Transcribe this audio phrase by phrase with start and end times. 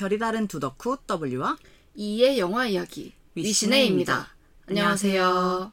[0.00, 1.58] 결이 다른 두 덕후 W와
[1.94, 4.28] E의 영화 이야기 위시네입니다.
[4.66, 5.72] 안녕하세요.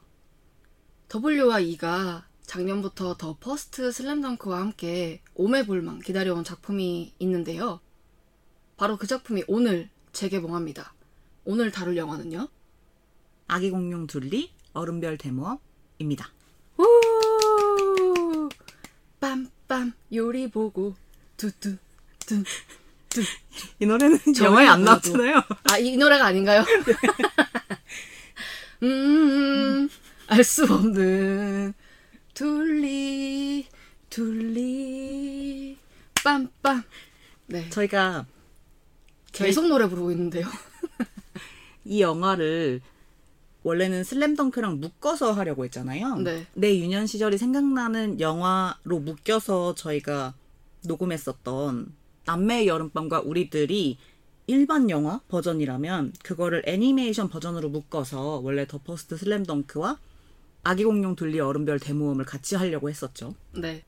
[1.15, 7.79] W와 E가 작년부터 더 퍼스트 슬램덩크와 함께 오매불망 기다려온 작품이 있는데요.
[8.75, 10.93] 바로 그 작품이 오늘 재개봉합니다.
[11.45, 12.49] 오늘 다룰 영화는요?
[13.47, 16.29] 아기 공룡 둘리 얼음별 대모험입니다.
[16.79, 18.49] 우!
[19.21, 20.95] 빰빰 요리 보고
[21.37, 21.77] 두두
[22.19, 22.43] 두.
[23.21, 23.27] 두.
[23.79, 24.83] 이 노래는 영화에 안.
[24.83, 25.41] 나왔잖아요.
[25.71, 26.63] 아, 이 노래가 아닌가요?
[28.83, 29.89] 음,
[30.27, 31.73] 알 수 없는
[32.33, 33.67] 둘리,
[34.09, 35.77] 둘리,
[36.15, 36.83] 빰빰.
[37.47, 37.69] 네.
[37.69, 38.25] 저희가
[39.31, 40.45] 계속 노래 부르고 있는데요.
[41.85, 42.81] 이 영화를
[43.63, 46.17] 원래는 슬램덩크랑 묶어서 하려고 했잖아요.
[46.17, 46.45] 네.
[46.53, 50.35] 내 유년 시절이 생각나는 영화로 묶여서 저희가
[50.85, 51.91] 녹음했었던
[52.27, 53.97] 남매의 여름밤과 우리들이
[54.47, 59.97] 일반 영화 버전이라면 그거를 애니메이션 버전으로 묶어서 원래 더 퍼스트 슬램덩크와
[60.63, 63.33] 아기 공룡 둘리 얼음별 대모험을 같이 하려고 했었죠.
[63.53, 63.83] 네.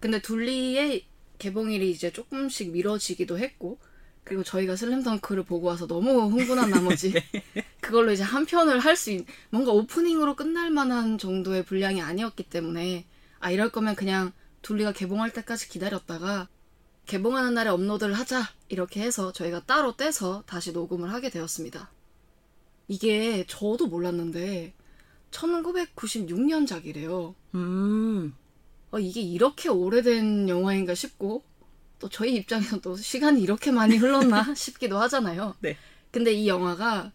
[0.00, 1.04] 근데 둘리의
[1.38, 3.78] 개봉일이 이제 조금씩 미뤄지기도 했고,
[4.24, 7.12] 그리고 저희가 슬램덩크를 보고 와서 너무 흥분한 나머지,
[7.80, 13.06] 그걸로 이제 한 편을 할 수 있는, 뭔가 오프닝으로 끝날 만한 정도의 분량이 아니었기 때문에,
[13.40, 14.32] 아, 이럴 거면 그냥
[14.62, 16.48] 둘리가 개봉할 때까지 기다렸다가,
[17.08, 18.42] 개봉하는 날에 업로드를 하자!
[18.68, 21.90] 이렇게 해서 저희가 따로 떼서 다시 녹음을 하게 되었습니다.
[22.86, 24.74] 이게 저도 몰랐는데,
[25.30, 27.34] 1996년작이래요.
[27.54, 28.34] 음,
[28.90, 31.42] 어, 이게 이렇게 오래된 영화인가 싶고,
[31.98, 35.54] 또 저희 입장에서 또 시간이 이렇게 많이 흘렀나 싶기도 하잖아요.
[35.60, 35.78] 네.
[36.10, 37.12] 근데 이 영화가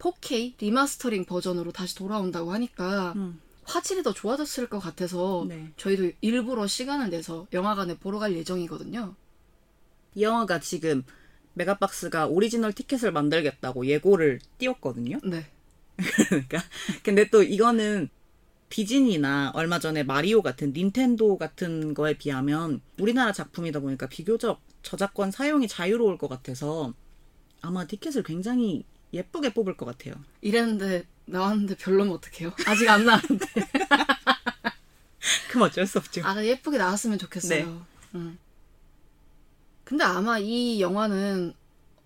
[0.00, 3.40] 4K 리마스터링 버전으로 다시 돌아온다고 하니까 음.
[3.62, 5.72] 화질이 더 좋아졌을 것 같아서 네.
[5.76, 9.14] 저희도 일부러 시간을 내서 영화관에 보러 갈 예정이거든요.
[10.16, 11.04] 이 영화가 지금
[11.54, 15.18] 메가박스가 오리지널 티켓을 만들겠다고 예고를 띄웠거든요.
[15.24, 15.46] 네.
[16.28, 16.62] 그러니까
[17.02, 18.08] 근데 또 이거는
[18.68, 25.68] 디즈니나 얼마 전에 마리오 같은 닌텐도 같은 거에 비하면 우리나라 작품이다 보니까 비교적 저작권 사용이
[25.68, 26.92] 자유로울 것 같아서
[27.60, 30.14] 아마 티켓을 굉장히 예쁘게 뽑을 것 같아요.
[30.40, 32.52] 이랬는데 나왔는데 별로면 어떡해요?
[32.66, 33.46] 아직 안 나왔는데.
[35.50, 36.22] 그럼 어쩔 수 없죠.
[36.24, 37.66] 아, 예쁘게 나왔으면 좋겠어요.
[37.66, 37.80] 네.
[38.14, 38.38] 음.
[39.86, 41.54] 근데 아마 이 영화는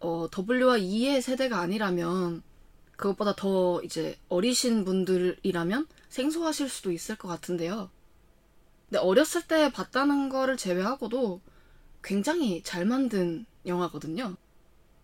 [0.00, 2.42] 어, W와 E의 세대가 아니라면
[2.98, 7.88] 그것보다 더 이제 어리신 분들이라면 생소하실 수도 있을 것 같은데요.
[8.84, 11.40] 근데 어렸을 때 봤다는 거를 제외하고도
[12.04, 14.36] 굉장히 잘 만든 영화거든요.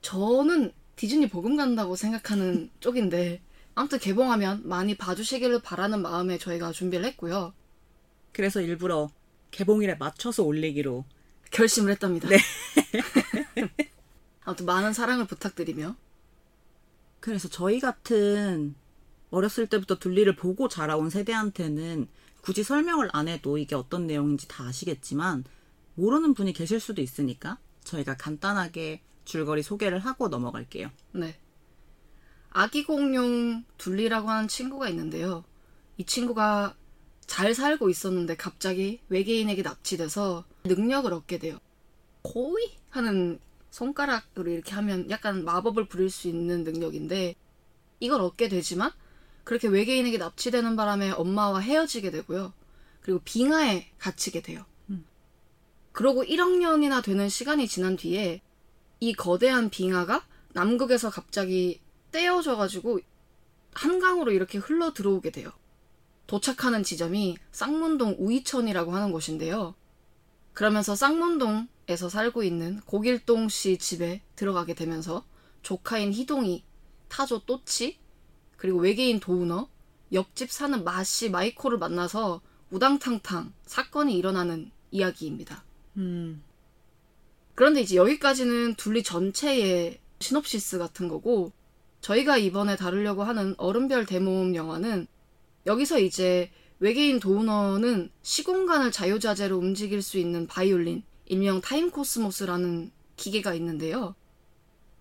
[0.03, 3.41] 저는 디즈니 복음 간다고 생각하는 쪽인데
[3.75, 7.55] 아무튼 개봉하면 많이 봐주시기를 바라는 마음에 저희가 준비를 했고요.
[8.33, 9.09] 그래서 일부러
[9.51, 11.07] 개봉일에 맞춰서 올리기로
[11.57, 12.29] 결심을 했답니다.
[12.29, 12.37] 네.
[14.45, 15.97] 아무튼 많은 사랑을 부탁드리며
[17.19, 18.75] 그래서 저희 같은
[19.31, 22.09] 어렸을 때부터 둘리를 보고 자라온 세대한테는
[22.43, 25.45] 굳이 설명을 안 해도 이게 어떤 내용인지 다 아시겠지만
[25.95, 30.91] 모르는 분이 계실 수도 있으니까 저희가 간단하게 줄거리 소개를 하고 넘어갈게요.
[31.13, 31.41] 네.
[32.51, 35.43] 아기 공룡 둘리라고 하는 친구가 있는데요.
[35.97, 36.77] 이 친구가
[37.27, 41.59] 잘 살고 있었는데 갑자기 외계인에게 납치돼서 능력을 얻게 돼요.
[42.23, 43.39] 고이 하는
[43.71, 47.35] 손가락으로 이렇게 하면 약간 마법을 부릴 수 있는 능력인데
[48.01, 48.91] 이걸 얻게 되지만
[49.45, 52.53] 그렇게 외계인에게 납치되는 바람에 엄마와 헤어지게 되고요.
[53.01, 54.65] 그리고 빙하에 갇히게 돼요.
[55.93, 58.43] 그러고 1억 년이나 되는 시간이 지난 뒤에
[59.01, 61.81] 이 거대한 빙하가 남극에서 갑자기
[62.13, 63.01] 떼어져가지고
[63.73, 65.53] 한강으로 이렇게 흘러 들어오게 돼요.
[66.27, 69.75] 도착하는 지점이 쌍문동 우이천이라고 하는 곳인데요.
[70.53, 75.25] 그러면서 쌍문동에서 살고 있는 고길동 씨 집에 들어가게 되면서
[75.63, 76.65] 조카인 희동이,
[77.09, 77.99] 타조 또치,
[78.57, 79.69] 그리고 외계인 도우너,
[80.13, 85.65] 옆집 사는 마씨 마이코를 만나서 우당탕탕 사건이 일어나는 이야기입니다.
[85.97, 86.43] 음,
[87.55, 91.53] 그런데 이제 여기까지는 둘리 전체의 시놉시스 같은 거고
[92.01, 95.07] 저희가 이번에 다루려고 하는 얼음별 대모험 영화는
[95.67, 104.15] 여기서 이제 외계인 도우너는 시공간을 자유자재로 움직일 수 있는 바이올린, 일명 타임코스모스라는 기계가 있는데요.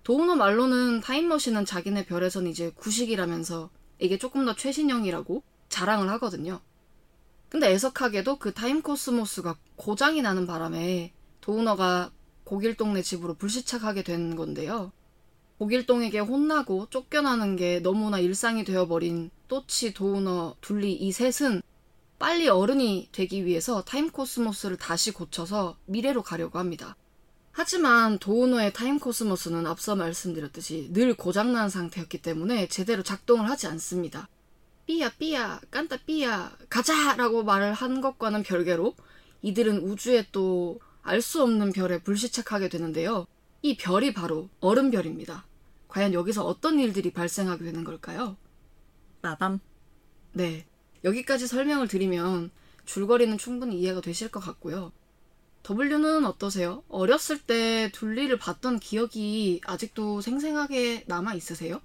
[0.03, 3.69] 도우너 말로는 타임머신은 자기네 별에선 이제 구식이라면서
[3.99, 6.61] 이게 조금 더 최신형이라고 자랑을 하거든요.
[7.49, 12.11] 근데 애석하게도 그 타임코스모스가 고장이 나는 바람에 도우너가
[12.43, 14.91] 고길동네 집으로 불시착하게 된 건데요.
[15.57, 21.61] 고길동에게 혼나고 쫓겨나는 게 너무나 일상이 되어버린 또치, 도우너, 둘리 이 셋은
[22.19, 26.95] 빨리 어른이 되기 위해서 타임코스모스를 다시 고쳐서 미래로 가려고 합니다.
[27.51, 34.27] 하지만 도우너의 타임 코스모스는 앞서 말씀드렸듯이 늘 고장난 상태였기 때문에 제대로 작동을 하지 않습니다.
[34.85, 38.93] 삐야 삐야 깐따 삐야 가자 라고 말을 한 것과는 별개로
[39.41, 43.27] 이들은 우주에 또 알 수 없는 별에 불시착하게 되는데요.
[43.61, 45.45] 이 별이 바로 얼음별입니다.
[45.87, 48.37] 과연 여기서 어떤 일들이 발생하게 되는 걸까요?
[49.25, 49.59] 빠밤.
[50.33, 50.67] 네.
[51.03, 52.51] 여기까지 설명을 드리면
[52.85, 54.91] 줄거리는 충분히 이해가 되실 것 같고요.
[55.67, 56.83] W는 어떠세요?
[56.89, 61.81] 어렸을 때 둘리를 봤던 기억이 아직도 생생하게 남아 있으세요?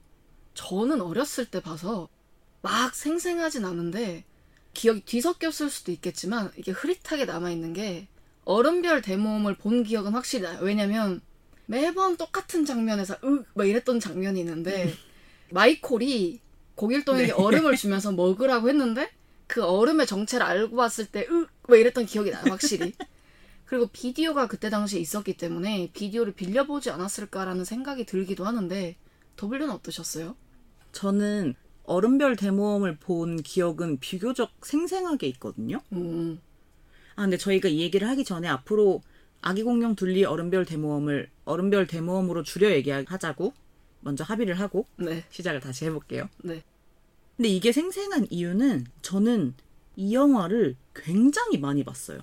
[0.52, 2.10] 저는 어렸을 때 봐서
[2.60, 4.26] 막 생생하진 않은데
[4.74, 8.06] 기억이 뒤섞였을 수도 있겠지만 이게 흐릿하게 남아 있는 게
[8.44, 10.58] 얼음별 대모험을 본 기억은 확실히 나요.
[10.60, 11.22] 왜냐면
[11.64, 14.92] 매번 똑같은 장면에서 으막 이랬던 장면이 있는데
[15.50, 16.40] 마이콜이
[16.80, 17.32] 고길동에게 네.
[17.32, 19.10] 얼음을 주면서 먹으라고 했는데
[19.46, 22.44] 그 얼음의 정체를 알고 봤을 때으막 이랬던 기억이 나요.
[22.48, 22.92] 확실히.
[23.66, 28.96] 그리고 비디오가 그때 당시에 있었기 때문에 비디오를 빌려보지 않았을까라는 생각이 들기도 하는데
[29.36, 30.34] 더블유는 어떠셨어요?
[30.92, 31.54] 저는
[31.84, 35.80] 얼음별 대모험을 본 기억은 비교적 생생하게 있거든요.
[35.92, 36.40] 음,
[37.14, 39.02] 아, 근데 저희가 이 얘기를 하기 전에 앞으로
[39.40, 43.52] 아기 공룡 둘리 얼음별 대모험을 얼음별 대모험으로 줄여 얘기하자고
[44.00, 46.28] 먼저 합의를 하고 네, 시작을 다시 해볼게요.
[46.42, 46.62] 네.
[47.40, 49.54] 근데 이게 생생한 이유는 저는
[49.96, 52.20] 이 영화를 굉장히 많이 봤어요.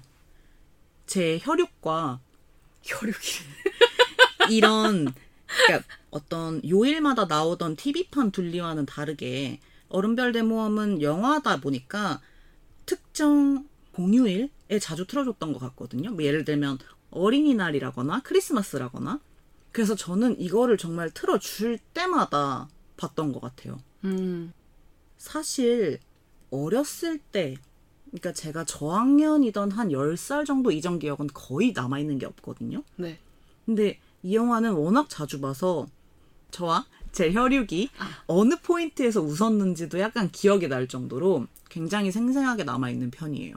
[1.08, 2.20] 제 혈육과
[2.84, 3.18] 혈육이.
[4.52, 5.12] 이런
[5.48, 9.60] 그러니까 어떤 요일마다 나오던 TV판 둘리와는 다르게
[9.90, 12.22] 얼음별 대모험은 영화다 보니까
[12.86, 14.50] 특정 공휴일에
[14.80, 16.12] 자주 틀어줬던 것 같거든요.
[16.12, 16.78] 뭐 예를 들면
[17.10, 19.20] 어린이날이라거나 크리스마스라거나
[19.72, 23.80] 그래서 저는 이거를 정말 틀어줄 때마다 봤던 것 같아요.
[24.04, 24.54] 음,
[25.18, 26.00] 사실
[26.50, 27.56] 어렸을 때
[28.10, 32.84] 그러니까 제가 저학년이던 한 10살 정도 이전 기억은 거의 남아 있는 게 없거든요.
[32.96, 33.20] 네.
[33.66, 35.88] 근데 이 영화는 워낙 자주 봐서
[36.52, 37.90] 저와 제 혈육이
[38.28, 43.56] 어느 포인트에서 웃었는지도 약간 기억이 날 정도로 굉장히 생생하게 남아 있는 편이에요.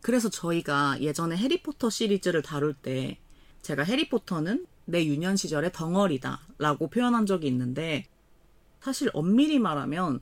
[0.00, 3.18] 그래서 저희가 예전에 해리포터 시리즈를 다룰 때
[3.62, 8.04] 제가 해리포터는 내 유년 시절의 덩어리다 라고 표현한 적이 있는데
[8.80, 10.20] 사실 엄밀히 말하면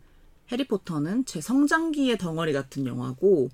[0.53, 3.49] 해리포터는 제 성장기의 덩어리 같은 영화고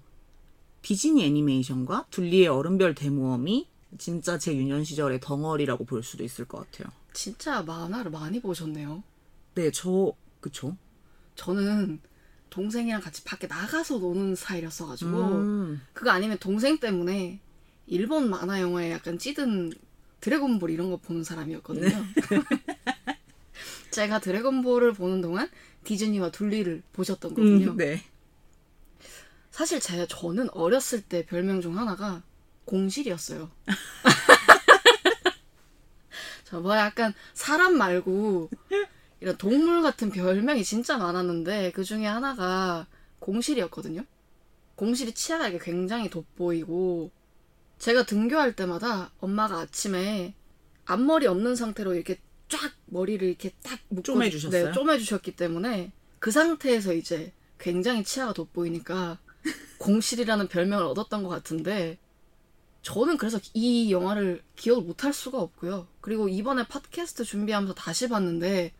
[0.83, 3.69] 디즈니 애니메이션과 둘리의 얼음별 대모험이
[3.99, 6.93] 진짜 제 유년 시절의 덩어리라고 볼 수도 있을 것 같아요.
[7.13, 9.03] 진짜 만화를 많이 보셨네요.
[9.55, 10.77] 네, 저 그쵸?
[11.37, 12.01] 저는
[12.51, 17.41] 동생이랑 같이 밖에 나가서 노는 스타일이었어가지고 음, 그거 아니면 동생 때문에
[17.87, 19.73] 일본 만화 영화에 약간 찌든
[20.21, 21.89] 드래곤볼 이런 거 보는 사람이었거든요.
[23.91, 25.51] 제가 드래곤볼을 보는 동안
[25.85, 27.73] 디즈니와 둘리를 보셨던 거군요.
[27.73, 28.03] 음, 네.
[29.51, 32.23] 사실 제 저는 어렸을 때 별명 중 하나가
[32.65, 33.51] 공실이었어요.
[36.45, 38.51] 저뭐 약간 사람 말고
[39.21, 42.87] 이런 동물 같은 별명이 진짜 많았는데 그 중에 하나가
[43.19, 44.05] 공실이었거든요.
[44.77, 47.11] 공실이 치아가 이게 굉장히 돋보이고
[47.79, 50.35] 제가 등교할 때마다 엄마가 아침에
[50.85, 54.67] 앞머리 없는 상태로 이렇게 쫙 머리를 이렇게 딱 묶어 쪼매 주셨어요?
[54.67, 59.19] 네, 쪼매 주셨기 때문에 그 상태에서 이제 굉장히 치아가 돋보이니까
[59.79, 61.99] 공실이라는 별명을 얻었던 것 같은데
[62.83, 65.87] 저는 그래서 이 영화를 기억을 못할 수가 없고요.
[66.01, 68.73] 그리고 이번에 팟캐스트 준비하면서 다시 봤는데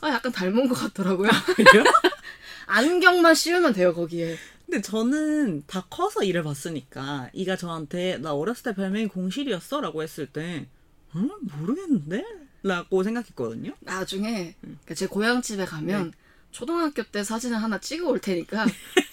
[0.00, 1.30] 아 약간 닮은 것 같더라고요.
[1.56, 1.84] 그래요?
[2.66, 4.36] 안경만 씌우면 돼요 거기에.
[4.64, 9.80] 근데 저는 다 커서 이를 봤으니까 이가 저한테 나 어렸을 때 별명이 공실이었어?
[9.80, 10.66] 라고 했을 때
[11.14, 12.24] 음, 모르겠는데?
[12.64, 13.74] 라고 생각했거든요.
[13.80, 16.14] 나중에 그러니까 제 고향집에 가면
[16.50, 18.64] 초등학교 때 사진을 하나 찍어 올 테니까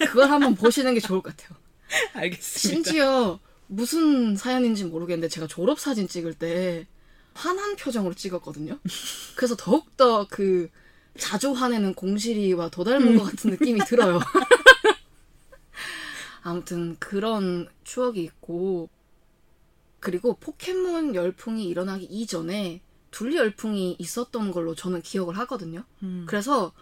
[0.08, 1.58] 그걸 한번 보시는 게 좋을 것 같아요.
[2.14, 2.58] 알겠습니다.
[2.58, 6.86] 심지어 무슨 사연인지 모르겠는데 제가 졸업 사진 찍을 때
[7.34, 8.78] 화난 표정으로 찍었거든요.
[9.36, 10.70] 그래서 더욱더 그
[11.18, 14.18] 자주 화내는 공실이와 더 닮은 것 같은 느낌이 들어요.
[16.42, 18.88] 아무튼 그런 추억이 있고
[20.00, 22.80] 그리고 포켓몬 열풍이 일어나기 이전에
[23.12, 25.84] 둘리 열풍이 있었던 걸로 저는 기억을 하거든요.
[26.02, 26.24] 음.
[26.26, 26.72] 그래서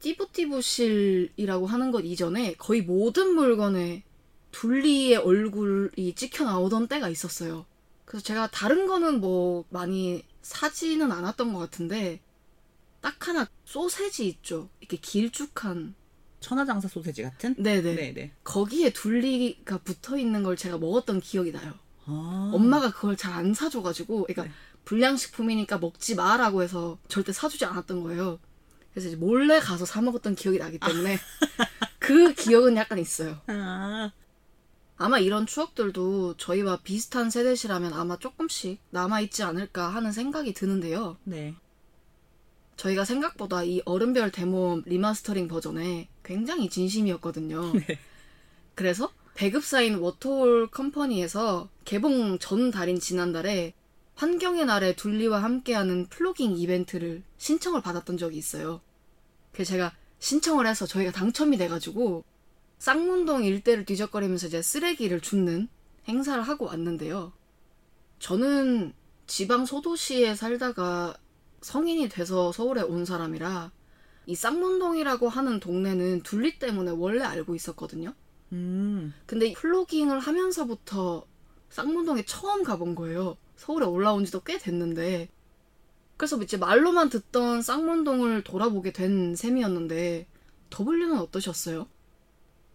[0.00, 4.04] 띠부띠부실이라고 하는 것 이전에 거의 모든 물건에
[4.50, 7.64] 둘리의 얼굴이 찍혀 나오던 때가 있었어요.
[8.04, 12.20] 그래서 제가 다른 거는 뭐 많이 사지는 않았던 것 같은데
[13.00, 14.68] 딱 하나 소세지 있죠.
[14.80, 15.94] 이렇게 길쭉한
[16.40, 17.54] 천하장사 소세지 같은?
[17.58, 18.32] 네네 네네.
[18.44, 21.74] 거기에 둘리가 붙어 있는 걸 제가 먹었던 기억이 나요.
[22.04, 22.50] 아.
[22.54, 24.50] 엄마가 그걸 잘 안 사줘가지고, 그러니까 네.
[24.86, 28.38] 불량식품이니까 먹지 마라고 해서 절대 사주지 않았던 거예요.
[28.92, 31.18] 그래서 이제 몰래 가서 사 먹었던 기억이 나기 때문에
[31.98, 33.38] 그 기억은 약간 있어요.
[33.48, 34.10] 아.
[34.96, 41.18] 아마 이런 추억들도 저희와 비슷한 세대시라면 아마 조금씩 남아있지 않을까 하는 생각이 드는데요.
[41.24, 41.54] 네.
[42.76, 47.72] 저희가 생각보다 이 얼음별 대모험 리마스터링 버전에 굉장히 진심이었거든요.
[48.74, 53.74] 그래서 배급사인 워터홀 컴퍼니에서 개봉 전 달인 지난달에
[54.16, 58.80] 환경의 날에 둘리와 함께하는 플로깅 이벤트를 신청을 받았던 적이 있어요.
[59.52, 62.24] 그래서 제가 신청을 해서 저희가 당첨이 돼가지고
[62.78, 65.68] 쌍문동 일대를 뒤적거리면서 이제 쓰레기를 줍는
[66.08, 67.32] 행사를 하고 왔는데요.
[68.18, 68.94] 저는
[69.26, 71.14] 지방 소도시에 살다가
[71.60, 73.70] 성인이 돼서 서울에 온 사람이라
[74.26, 78.14] 이 쌍문동이라고 하는 동네는 둘리 때문에 원래 알고 있었거든요.
[78.52, 79.12] 음.
[79.26, 81.26] 근데 플로깅을 하면서부터
[81.68, 83.36] 쌍문동에 처음 가본 거예요.
[83.56, 85.28] 서울에 올라온 지도 꽤 됐는데.
[86.16, 90.26] 그래서 이제 말로만 듣던 쌍문동을 돌아보게 된 셈이었는데,
[90.70, 91.88] 더블유는 어떠셨어요?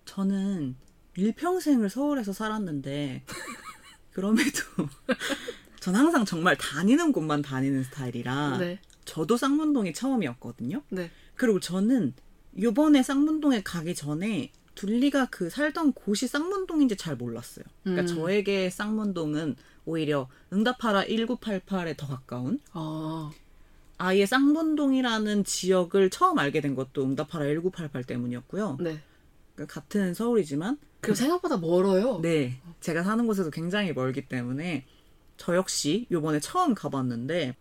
[0.05, 0.75] 저는
[1.15, 3.23] 일평생을 서울에서 살았는데
[4.11, 4.59] 그럼에도
[5.79, 8.79] 전 항상 정말 다니는 곳만 다니는 스타일이라 네.
[9.05, 10.83] 저도 쌍문동이 처음이었거든요.
[10.89, 11.09] 네.
[11.35, 12.13] 그리고 저는
[12.61, 17.65] 요번에 쌍문동에 가기 전에 둘리가 그 살던 곳이 쌍문동인지 잘 몰랐어요.
[17.83, 18.07] 그러니까 음.
[18.15, 23.31] 저에게 쌍문동은 오히려 응답하라 1988에 더 가까운 아,
[23.97, 28.77] 아예 쌍문동이라는 지역을 처음 알게 된 것도 응답하라 1988 때문이었고요.
[28.79, 29.01] 네.
[29.55, 32.19] 그러니까 같은 서울이지만 그리고 생각보다 멀어요.
[32.21, 34.85] 네, 제가 사는 곳에서 굉장히 멀기 때문에
[35.37, 37.55] 저 역시 요번에 처음 가봤는데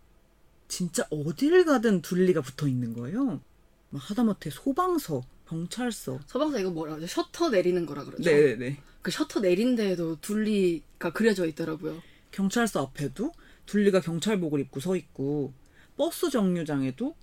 [0.67, 3.41] 진짜 어딜 가든 둘리가 붙어 있는 거예요.
[3.89, 6.19] 막 하다못해 소방서, 경찰서.
[6.27, 7.07] 서방사 이거 뭐라 그러죠?
[7.07, 8.23] 셔터 내리는 거라 그러죠?
[8.23, 8.77] 네네네.
[9.01, 12.01] 그 셔터 내린 데에도 둘리가 그려져 있더라고요.
[12.31, 13.31] 경찰서 앞에도
[13.65, 15.53] 둘리가 경찰복을 입고 서 있고
[15.97, 17.15] 버스 정류장에도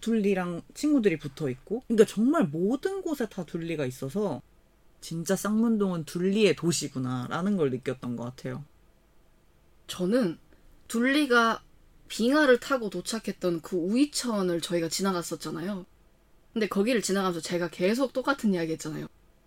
[0.00, 4.42] 둘리랑 친구들이 붙어 있고 그러니까 정말 모든 곳에 다 둘리가 있어서
[5.00, 8.64] 진짜 쌍문동은 둘리의 도시구나라는 걸 느꼈던 것 같아요.
[9.86, 10.38] 저는
[10.88, 11.62] 둘리가
[12.08, 15.86] 빙하를 타고 도착했던 그 우이천을 저희가 지나갔었잖아요.
[16.52, 19.06] 근데 거기를 지나가면서 제가 계속 똑같은 이야기 했잖아요.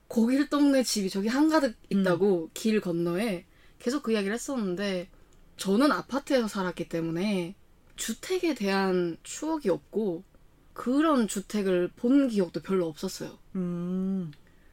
[0.10, 3.46] 거길 동네 집이 저기 한가득 있다고 길 건너에
[3.80, 5.10] 계속 그 이야기를 했었는데
[5.58, 7.56] 저는 아파트에서 살았기 때문에
[7.96, 10.24] 주택에 대한 추억이 없고
[10.74, 13.38] 그런 주택을 본 기억도 별로 없었어요.
[13.56, 14.32] 음,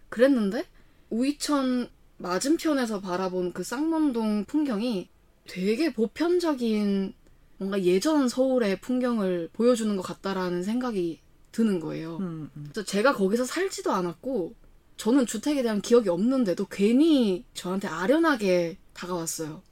[0.09, 0.67] 그랬는데
[1.11, 5.09] 우이천 맞은편에서 바라본 그 쌍문동 풍경이
[5.47, 7.15] 되게 보편적인
[7.59, 11.21] 뭔가 예전 서울의 풍경을 보여주는 것 같다라는 생각이
[11.53, 12.17] 드는 거예요.
[12.17, 12.71] 음, 음.
[12.73, 14.55] 그래서 제가 거기서 살지도 않았고
[14.97, 19.63] 저는 주택에 대한 기억이 없는데도 괜히 저한테 아련하게 다가왔어요.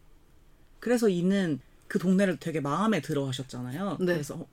[0.80, 3.98] 그래서 이는 그 동네를 되게 마음에 들어 하셨잖아요.
[4.00, 4.06] 네.
[4.06, 4.46] 그래서 어,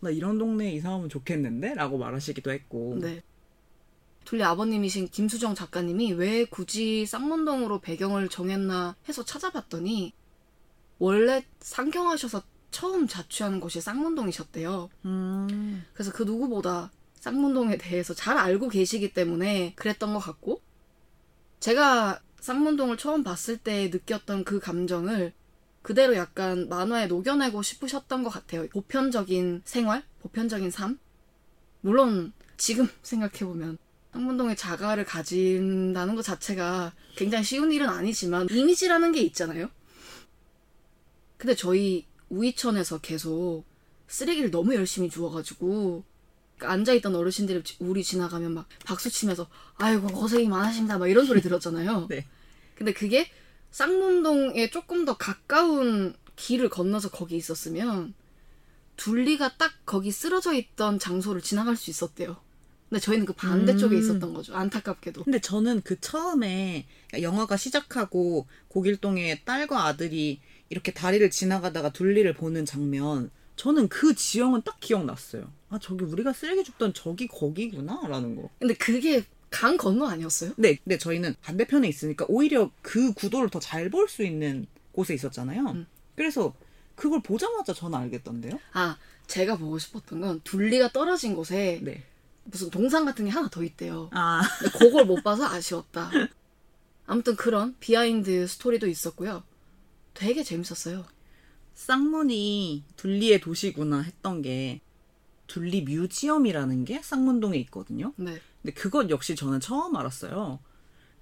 [0.00, 1.74] 나 이런 동네에 이사 오면 좋겠는데?
[1.74, 2.98] 라고 말하시기도 했고.
[3.00, 3.22] 네.
[4.24, 10.14] 둘리 아버님이신 김수정 작가님이 왜 굳이 쌍문동으로 배경을 정했나 해서 찾아봤더니
[10.98, 14.88] 원래 상경하셔서 처음 자취하는 곳이 쌍문동이셨대요.
[15.04, 20.62] 음, 그래서 그 누구보다 쌍문동에 대해서 잘 알고 계시기 때문에 그랬던 것 같고
[21.60, 25.32] 제가 쌍문동을 처음 봤을 때 느꼈던 그 감정을
[25.80, 28.68] 그대로 약간 만화에 녹여내고 싶으셨던 것 같아요.
[28.68, 30.98] 보편적인 생활, 보편적인 삶.
[31.80, 33.78] 물론 지금 생각해보면
[34.12, 39.70] 쌍문동에 자가를 가진다는 것 자체가 굉장히 쉬운 일은 아니지만 이미지라는 게 있잖아요.
[41.38, 43.64] 근데 저희 우이천에서 계속
[44.06, 46.04] 쓰레기를 너무 열심히 주워가지고
[46.56, 52.08] 그러니까 앉아있던 어르신들이 우리 지나가면 막 박수 치면서 아이고 고생이 많으십니다 막 이런 소리 들었잖아요.
[52.10, 52.26] 네.
[52.74, 53.28] 근데 그게
[53.70, 58.14] 쌍문동에 조금 더 가까운 길을 건너서 거기 있었으면
[58.96, 62.36] 둘리가 딱 거기 쓰러져 있던 장소를 지나갈 수 있었대요.
[62.88, 64.00] 근데 저희는 그 반대쪽에 음.
[64.00, 64.54] 있었던 거죠.
[64.54, 65.24] 안타깝게도.
[65.24, 66.86] 근데 저는 그 처음에
[67.20, 74.78] 영화가 시작하고 고길동에 딸과 아들이 이렇게 다리를 지나가다가 둘리를 보는 장면, 저는 그 지형은 딱
[74.80, 75.50] 기억났어요.
[75.70, 78.00] 아, 저기 우리가 쓰레기 줍던 저기 거기구나?
[78.06, 78.50] 라는 거.
[78.58, 80.52] 근데 그게 강 건너 아니었어요?
[80.56, 85.60] 네, 근데 저희는 반대편에 있으니까 오히려 그 구도를 더 잘 볼 수 있는 곳에 있었잖아요.
[85.62, 85.86] 음.
[86.16, 86.54] 그래서
[86.96, 88.58] 그걸 보자마자 저는 알겠던데요?
[88.72, 92.02] 아, 제가 보고 싶었던 건 둘리가 떨어진 곳에 네.
[92.44, 94.10] 무슨 동상 같은 게 하나 더 있대요.
[94.12, 96.10] 아, 근데 그걸 못 봐서 아쉬웠다.
[97.06, 99.42] 아무튼 그런 비하인드 스토리도 있었고요.
[100.14, 101.04] 되게 재밌었어요.
[101.74, 104.80] 쌍문이 둘리의 도시구나 했던 게
[105.46, 108.12] 둘리 뮤지엄이라는 게 쌍문동에 있거든요.
[108.16, 108.40] 네.
[108.64, 110.58] 근데 그것 역시 저는 처음 알았어요.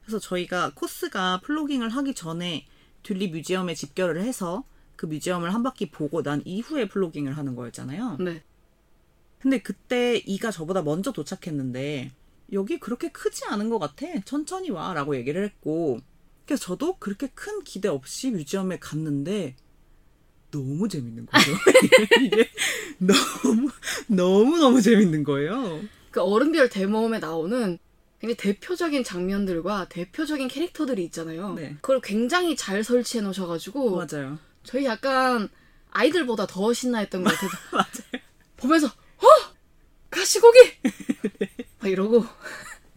[0.03, 2.67] 그래서 저희가 코스가 플로깅을 하기 전에
[3.03, 4.63] 둘리 뮤지엄에 집결을 해서
[4.95, 8.19] 그 뮤지엄을 한 바퀴 보고 난 이후에 플로깅을 하는 거였잖아요.
[8.21, 8.45] 네.
[9.41, 12.13] 근데 그때 이가 저보다 먼저 도착했는데
[12.53, 14.07] 여기 그렇게 크지 않은 것 같아.
[14.25, 15.99] 천천히 와 라고 얘기를 했고
[16.47, 19.57] 그래서 저도 그렇게 큰 기대 없이 뮤지엄에 갔는데
[20.53, 21.51] 너무 재밌는 거죠.
[22.23, 22.49] 이게
[22.99, 23.69] 너무
[24.07, 25.81] 너무 너무 재밌는 거예요.
[26.12, 27.78] 그 어른별 대모험에 나오는
[28.21, 31.54] 굉장히 대표적인 장면들과 대표적인 캐릭터들이 있잖아요.
[31.54, 31.76] 네.
[31.81, 34.38] 그걸 굉장히 잘 설치해 놓으셔가지고 맞아요.
[34.62, 35.49] 저희 약간
[35.90, 37.50] 아이들보다 더 신나했던 것 같아요.
[37.73, 38.23] 맞아요.
[38.57, 39.26] 보면서 어
[40.11, 40.59] 가시고기
[41.81, 42.25] 막 이러고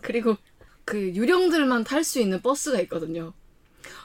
[0.01, 0.37] 그리고
[0.83, 3.33] 그 유령들만 탈 수 있는 버스가 있거든요.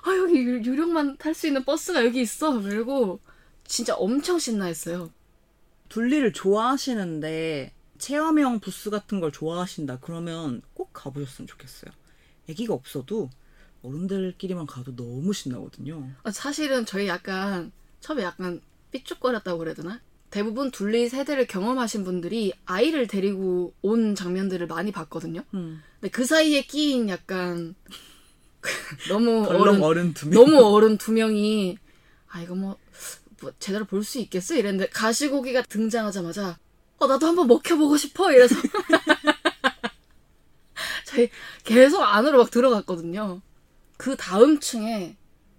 [0.03, 2.59] 아 여기 유- 유령만 탈 수 있는 버스가 여기 있어.
[2.63, 3.21] 그리고
[3.67, 5.11] 진짜 엄청 신나했어요.
[5.91, 9.99] 둘리를 좋아하시는데 체험형 부스 같은 걸 좋아하신다.
[10.01, 11.93] 그러면 꼭 가보셨으면 좋겠어요.
[12.49, 13.31] 아기가 없어도
[13.83, 16.11] 어른들끼리만 가도 너무 신나거든요.
[16.23, 20.01] 아, 사실은 저희 약간 처음에 약간 삐죽거렸다고 그래야 되나?
[20.31, 25.43] 대부분 둘리 세대를 경험하신 분들이 아이를 데리고 온 장면들을 많이 봤거든요.
[25.55, 25.83] 음.
[26.01, 27.75] 근데 그 사이에 끼인 약간
[29.09, 30.35] 너무 어른 어른 두 명.
[30.45, 31.79] 너무 어른 두 명이
[32.29, 32.77] 아 이거 뭐,
[33.41, 36.59] 뭐 제대로 볼 수 있겠어 이랬는데 가시고기가 등장하자마자
[37.01, 38.55] 어 나도 한번 먹혀보고 싶어 이래서
[41.07, 41.29] 저희
[41.65, 43.41] 계속 안으로 막 들어갔거든요.
[43.97, 45.17] 그 다음 층에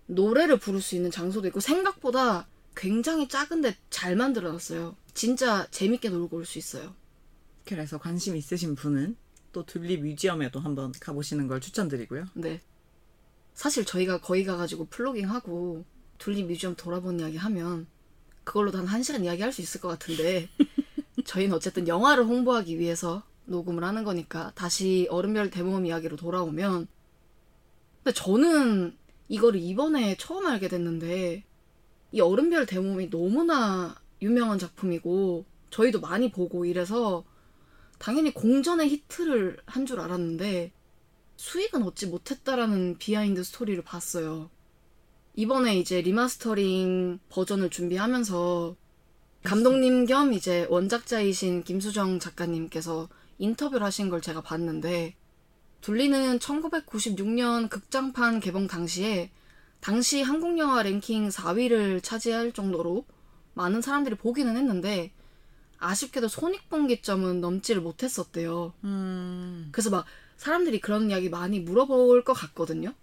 [0.08, 4.96] 노래를 부를 수 있는 장소도 있고 생각보다 굉장히 작은데 잘 만들어놨어요.
[5.14, 6.96] 진짜 재밌게 놀고 올 수 있어요.
[7.66, 9.16] 그래서 관심 있으신 분은
[9.52, 12.26] 또 둘리 뮤지엄에도 한번 가보시는 걸 추천드리고요.
[12.36, 12.62] 네.
[13.54, 15.84] 사실 저희가 거기 가가지고 플로깅하고
[16.18, 17.88] 둘리 뮤지엄 돌아본 이야기 하면
[18.44, 20.50] 그걸로도 한 1시간 이야기 할 수 있을 것 같은데
[21.24, 26.88] 저희는 어쨌든 영화를 홍보하기 위해서 녹음을 하는 거니까 다시 어른별 대모험 이야기로 돌아오면
[28.04, 28.98] 근데 저는
[29.28, 31.44] 이거를 이번에 처음 알게 됐는데
[32.12, 37.24] 이 어른별 대모험이 너무나 유명한 작품이고 저희도 많이 보고 이래서
[37.98, 40.72] 당연히 공전의 히트를 한 줄 알았는데
[41.38, 44.50] 수익은 얻지 못했다라는 비하인드 스토리를 봤어요.
[45.36, 48.76] 이번에 이제 리마스터링 버전을 준비하면서
[49.44, 55.16] 감독님 겸 이제 원작자이신 김수정 작가님께서 인터뷰를 하신 걸 제가 봤는데
[55.82, 59.32] 둘리는 1996년 극장판 개봉 당시에
[59.80, 63.04] 당시 한국 영화 랭킹 4위를 차지할 정도로
[63.56, 65.12] 많은 사람들이 보기는 했는데
[65.80, 68.74] 아쉽게도 손익분기점은 넘지를 못했었대요.
[68.84, 70.06] 음, 그래서 막
[70.38, 72.94] 사람들이 그런 이야기 많이 물어볼 것 같거든요.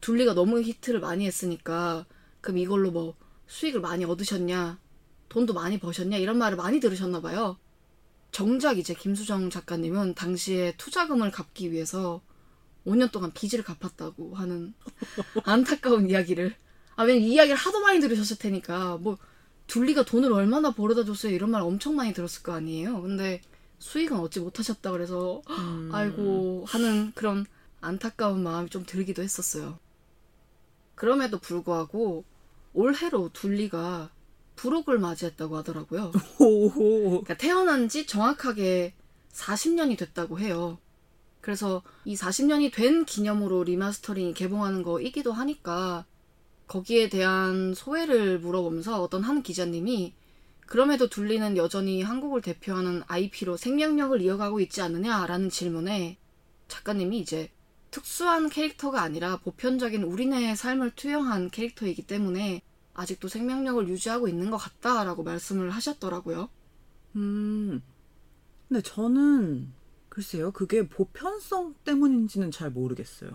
[0.00, 2.04] 둘리가 너무 히트를 많이 했으니까
[2.40, 3.14] 그럼 이걸로 뭐
[3.46, 4.80] 수익을 많이 얻으셨냐,
[5.28, 7.58] 돈도 많이 버셨냐 이런 말을 많이 들으셨나 봐요.
[8.30, 12.20] 정작 이제 김수정 작가님은 당시에 투자금을 갚기 위해서
[12.86, 14.74] 5년 동안 빚을 갚았다고 하는
[15.44, 16.54] 안타까운 이야기를
[16.96, 19.18] 아 왜냐면 이 이야기를 하도 많이 들으셨을 테니까 뭐
[19.66, 23.02] 둘리가 돈을 얼마나 벌어다 줬어요 이런 말 엄청 많이 들었을 거 아니에요.
[23.02, 23.40] 근데
[23.78, 25.90] 수익은 얻지 못하셨다 그래서 음.
[25.92, 27.46] 아이고 하는 그런
[27.80, 29.78] 안타까운 마음이 좀 들기도 했었어요.
[30.94, 32.24] 그럼에도 불구하고
[32.72, 34.10] 올해로 둘리가
[34.56, 36.12] 불혹을 맞이했다고 하더라고요.
[36.38, 38.94] 그러니까 태어난 지 정확하게
[39.32, 40.78] 40년이 됐다고 해요.
[41.40, 46.04] 그래서 이 40년이 된 기념으로 리마스터링이 개봉하는 거이기도 하니까
[46.66, 50.14] 거기에 대한 소회를 물어보면서 어떤 한 기자님이
[50.66, 56.18] 그럼에도 둘리는 여전히 한국을 대표하는 IP로 생명력을 이어가고 있지 않느냐라는 질문에
[56.66, 57.50] 작가님이 이제
[57.92, 62.62] 특수한 캐릭터가 아니라 보편적인 우리네의 삶을 투영한 캐릭터이기 때문에
[62.96, 66.48] 아직도 생명력을 유지하고 있는 것 같다라고 말씀을 하셨더라고요.
[67.16, 67.82] 음,
[68.68, 69.72] 근데 저는
[70.08, 73.30] 글쎄요, 그게 보편성 때문인지는 잘 모르겠어요.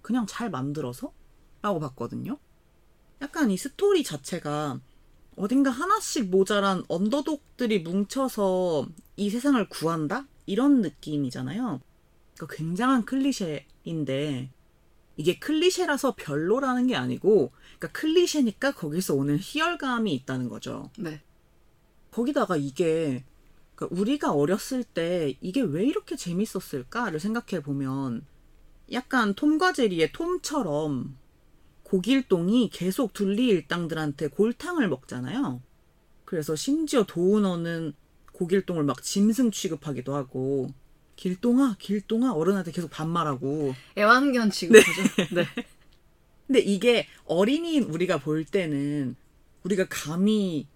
[0.00, 1.12] 그냥 잘 만들어서?
[1.60, 2.38] 라고 봤거든요.
[3.20, 4.80] 약간 이 스토리 자체가
[5.36, 10.26] 어딘가 하나씩 모자란 언더독들이 뭉쳐서 이 세상을 구한다?
[10.46, 11.80] 이런 느낌이잖아요.
[12.34, 14.50] 그러니까 굉장한 클리셰인데,
[15.18, 20.90] 이게 클리셰라서 별로라는 게 아니고, 그러니까 클리셰니까 거기서 오는 희열감이 있다는 거죠.
[20.98, 21.20] 네.
[22.10, 23.24] 거기다가 이게
[23.74, 28.24] 그러니까 우리가 어렸을 때 이게 왜 이렇게 재밌었을까를 생각해 보면
[28.92, 31.16] 약간 톰과 제리의 톰처럼
[31.82, 35.60] 고길동이 계속 둘리 일당들한테 골탕을 먹잖아요.
[36.24, 37.92] 그래서 심지어 도우너는
[38.32, 40.68] 고길동을 막 짐승 취급하기도 하고
[41.16, 45.34] 길동아 길동아 어른한테 계속 반말하고 애완견 취급하죠.
[45.34, 45.46] 네.
[46.46, 49.16] 근데 이게 어린이인 우리가 볼 때는
[49.64, 50.68] 우리가 감히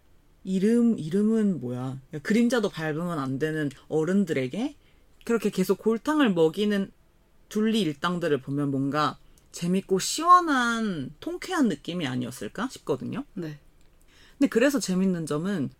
[0.42, 4.74] 이름 이름은 뭐야 그림자도 밟으면 안 되는 어른들에게
[5.24, 6.90] 그렇게 계속 골탕을 먹이는
[7.48, 9.18] 둘리 일당들을 보면 뭔가
[9.52, 13.24] 재밌고 시원한 통쾌한 느낌이 아니었을까 싶거든요.
[13.34, 13.58] 네.
[14.38, 15.70] 근데 그래서 재밌는 점은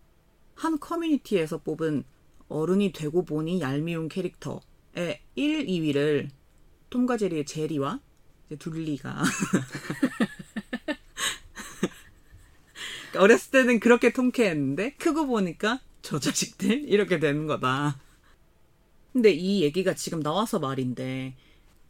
[0.55, 2.03] 한 커뮤니티에서 뽑은
[2.49, 6.29] 어른이 되고 보니 얄미운 캐릭터의 1, 2위를
[6.89, 7.99] 톰과 제리의 제리와
[8.57, 9.23] 둘리가
[13.17, 17.99] 어렸을 때는 그렇게 통쾌했는데 크고 보니까 저 자식들 이렇게 되는 거다.
[19.13, 21.35] 근데 이 얘기가 지금 나와서 말인데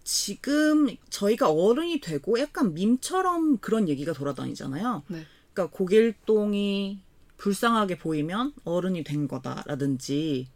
[0.04, 5.04] 지금 저희가 어른이 되고 약간 밈처럼 그런 얘기가 돌아다니잖아요.
[5.08, 5.26] 네.
[5.54, 7.00] 그러니까 고길동이
[7.38, 10.48] 불쌍하게 보이면 어른이 된 거다라든지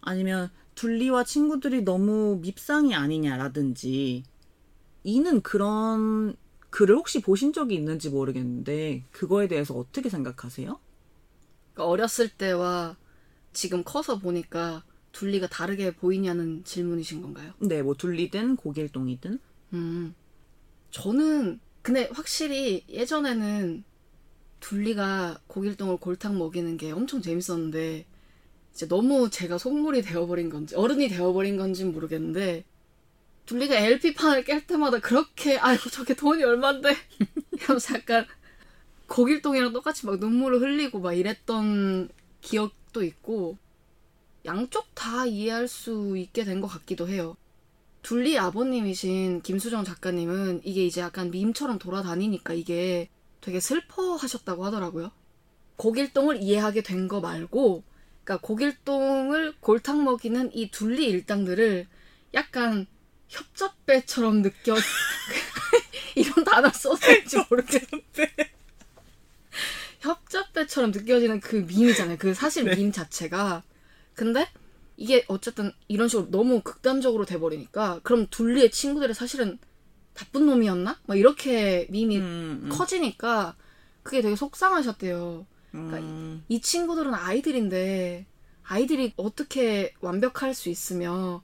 [0.00, 4.24] 아니면 둘리와 친구들이 너무 밉상이 아니냐라든지
[5.02, 6.36] 이는 그런
[6.70, 10.78] 글을 혹시 보신 적이 있는지 모르겠는데 그거에 대해서 어떻게 생각하세요?
[11.74, 12.96] 그러니까 어렸을 때와
[13.52, 17.52] 지금 커서 보니까 둘리가 다르게 보이냐는 질문이신 건가요?
[17.58, 19.38] 네, 뭐 둘리든 고길동이든
[19.72, 20.14] 음.
[20.90, 23.84] 저는 근데 확실히 예전에는
[24.60, 28.04] 둘리가 고길동을 골탕 먹이는 게 엄청 재밌었는데
[28.72, 32.64] 이제 너무 제가 속물이 되어버린 건지 어른이 되어버린 건지는 모르겠는데
[33.50, 36.94] 둘리가 LP판을 깰 때마다 그렇게 아이고 저게 돈이 얼만데
[37.52, 38.24] 이러면서 약간
[39.08, 42.10] 고길동이랑 똑같이 막 눈물을 흘리고 막 이랬던
[42.42, 43.58] 기억도 있고
[44.44, 47.36] 양쪽 다 이해할 수 있게 된 것 같기도 해요.
[48.02, 53.10] 둘리 아버님이신 김수정 작가님은 이게 이제 약간 밈처럼 돌아다니니까 이게
[53.40, 55.10] 되게 슬퍼하셨다고 하더라고요.
[55.76, 57.82] 고길동을 이해하게 된 거 말고,
[58.24, 61.88] 그러니까 고길동을 골탕 먹이는 이 둘리 일당들을
[62.34, 62.86] 약간
[63.30, 64.76] 협잡배처럼 느껴
[66.14, 68.52] 이런 단어 써서인지 모르겠는데
[70.00, 72.16] 협잡배처럼 느껴지는 그 밈이잖아요.
[72.18, 73.62] 그 사실 밈 자체가
[74.14, 74.48] 근데
[74.96, 79.58] 이게 어쨌든 이런 식으로 너무 극단적으로 돼버리니까 그럼 둘리의 친구들이 사실은
[80.14, 80.98] 나쁜 놈이었나?
[81.06, 83.56] 막 이렇게 밈이 음, 음, 커지니까
[84.02, 85.46] 그게 되게 속상하셨대요.
[85.70, 88.26] 그러니까 음, 이 친구들은 아이들인데
[88.64, 91.42] 아이들이 어떻게 완벽할 수 있으며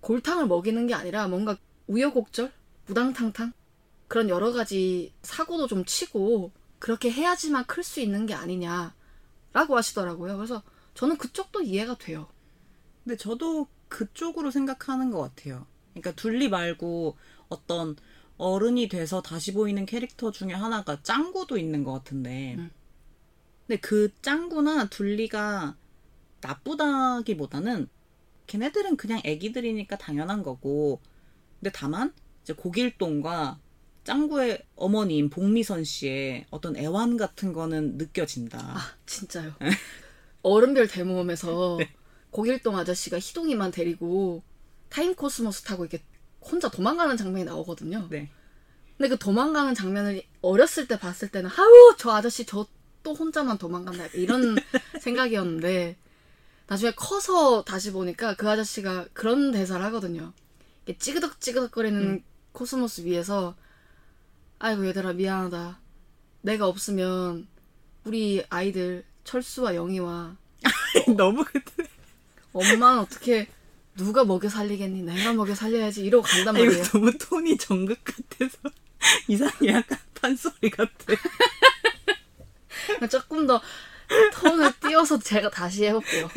[0.00, 2.52] 골탕을 먹이는 게 아니라 뭔가 우여곡절,
[2.86, 3.52] 무당탕탕
[4.08, 10.36] 그런 여러 가지 사고도 좀 치고 그렇게 해야지만 클 수 있는 게 아니냐라고 하시더라고요.
[10.36, 10.62] 그래서
[10.94, 12.28] 저는 그쪽도 이해가 돼요.
[13.04, 15.66] 근데 저도 그쪽으로 생각하는 것 같아요.
[15.92, 17.16] 그러니까 둘리 말고
[17.48, 17.96] 어떤
[18.36, 22.54] 어른이 돼서 다시 보이는 캐릭터 중에 하나가 짱구도 있는 것 같은데.
[22.58, 22.70] 음.
[23.66, 25.76] 근데 그 짱구나 둘리가
[26.40, 27.88] 나쁘다기보다는
[28.50, 31.00] 걔네들은 그냥 애기들이니까 당연한 거고.
[31.60, 33.58] 근데 다만 이제 고길동과
[34.04, 38.58] 짱구의 어머니인 복미선 씨의 어떤 애환 같은 거는 느껴진다.
[38.58, 39.52] 아 진짜요.
[40.42, 41.92] 얼음별 대모험에서 네.
[42.30, 44.42] 고길동 아저씨가 희동이만 데리고
[44.88, 46.02] 타임 코스모스 타고 이렇게
[46.40, 48.08] 혼자 도망가는 장면이 나오거든요.
[48.10, 48.30] 네.
[48.96, 52.66] 근데 그 도망가는 장면을 어렸을 때 봤을 때는 아우 저 아저씨 저
[53.02, 54.56] 또 혼자만 도망간다 이런
[55.00, 55.96] 생각이었는데
[56.70, 60.32] 나중에 커서 다시 보니까 그 아저씨가 그런 대사를 하거든요.
[61.00, 62.24] 찌그덕찌그덕거리는 음.
[62.52, 63.56] 코스모스 위에서
[64.60, 65.80] 아이고 얘들아 미안하다.
[66.42, 67.48] 내가 없으면
[68.04, 70.36] 우리 아이들 철수와 영희와
[71.16, 71.88] 너무 그때
[72.52, 73.48] 엄마는 어떻게
[73.96, 75.02] 누가 먹여 살리겠니?
[75.02, 76.84] 내가 먹여 살려야지 이러고 간단 말이에요.
[76.84, 78.58] 너무 톤이 정극 같아서
[79.26, 81.16] 이상해 약간 판소리 같아.
[83.10, 83.60] 조금 더
[84.34, 86.28] 톤을 띄워서 제가 다시 해볼게요.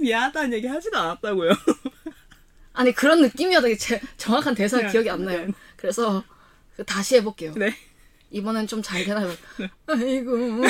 [0.00, 1.52] 미안하다는 얘기 하지도 않았다고요.
[2.72, 5.46] 아니 그런 느낌이어도 제 정확한 대사가 네, 기억이 안 나요.
[5.46, 5.52] 네.
[5.76, 6.24] 그래서
[6.86, 7.54] 다시 해볼게요.
[7.54, 7.74] 네.
[8.30, 9.30] 이번엔 좀 잘 되나요?
[9.86, 10.62] 아이고.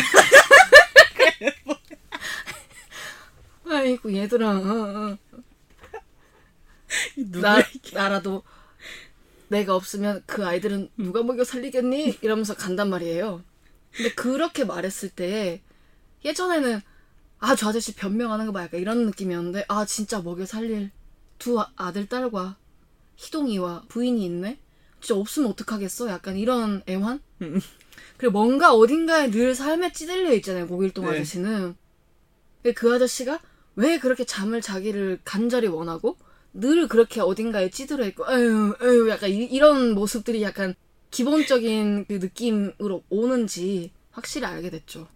[3.69, 5.17] 아이고 얘들아.
[7.43, 7.62] 나?
[7.93, 8.43] 나라도
[9.49, 12.19] 내가 없으면 그 아이들은 누가 먹여 살리겠니?
[12.23, 13.43] 이러면서 간단 말이에요.
[13.93, 15.61] 근데 그렇게 말했을 때
[16.24, 16.81] 예전에는
[17.40, 20.90] 아 저 아저씨 변명하는 거 봐 약간 이런 느낌이었는데 아 진짜 먹여 살릴
[21.38, 22.57] 두 아- 아들 딸과
[23.16, 24.59] 희동이와 부인이 있네.
[25.00, 26.09] 진짜 없으면 어떡하겠어?
[26.09, 27.20] 약간 이런 애환?
[27.42, 27.61] 음.
[28.16, 30.66] 그리고 뭔가 어딘가에 늘 삶에 찌들려 있잖아요.
[30.66, 31.12] 고길동 네.
[31.12, 31.76] 아저씨는.
[32.62, 33.40] 근데 그 아저씨가
[33.76, 36.16] 왜 그렇게 잠을 자기를 간절히 원하고
[36.52, 40.74] 늘 그렇게 어딘가에 찌들어 있고 에휴 에휴 약간 이, 이런 모습들이 약간
[41.12, 45.07] 기본적인 그 느낌으로 오는지 확실히 알게 됐죠.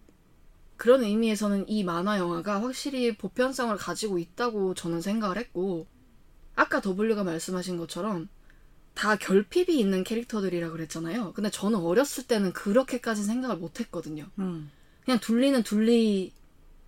[0.82, 5.86] 그런 의미에서는 이 만화 영화가 확실히 보편성을 가지고 있다고 저는 생각을 했고
[6.56, 8.28] 아까 W가 말씀하신 것처럼
[8.92, 11.34] 다 결핍이 있는 캐릭터들이라 그랬잖아요.
[11.34, 14.26] 근데 저는 어렸을 때는 그렇게까지 생각을 못 했거든요.
[14.40, 14.72] 음.
[15.04, 16.32] 그냥 둘리는 둘리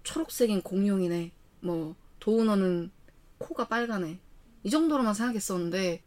[0.03, 1.31] 초록색인 공룡이네.
[1.61, 2.91] 뭐 도우너는
[3.39, 4.19] 코가 빨가네.
[4.65, 6.03] 이 정도로만 생각했었는데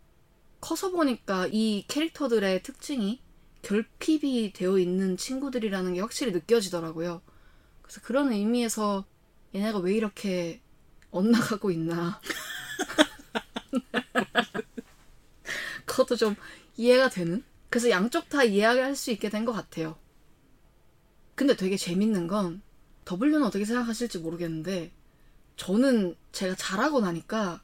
[0.60, 3.22] 커서 보니까 이 캐릭터들의 특징이
[3.62, 7.22] 결핍이 되어 있는 친구들이라는 게 확실히 느껴지더라고요.
[7.88, 9.06] 그래서 그런 의미에서
[9.56, 10.62] 얘네가 왜 이렇게
[11.12, 12.20] 엇나가고 있나.
[15.86, 16.36] 그것도 좀
[16.76, 17.44] 이해가 되는?
[17.70, 19.98] 그래서 양쪽 다 이해할 수 있게 된 것 같아요.
[21.36, 22.62] 근데 되게 재밌는 건
[23.10, 24.92] W는 어떻게 생각하실지 모르겠는데
[25.56, 27.62] 저는 제가 잘하고 나니까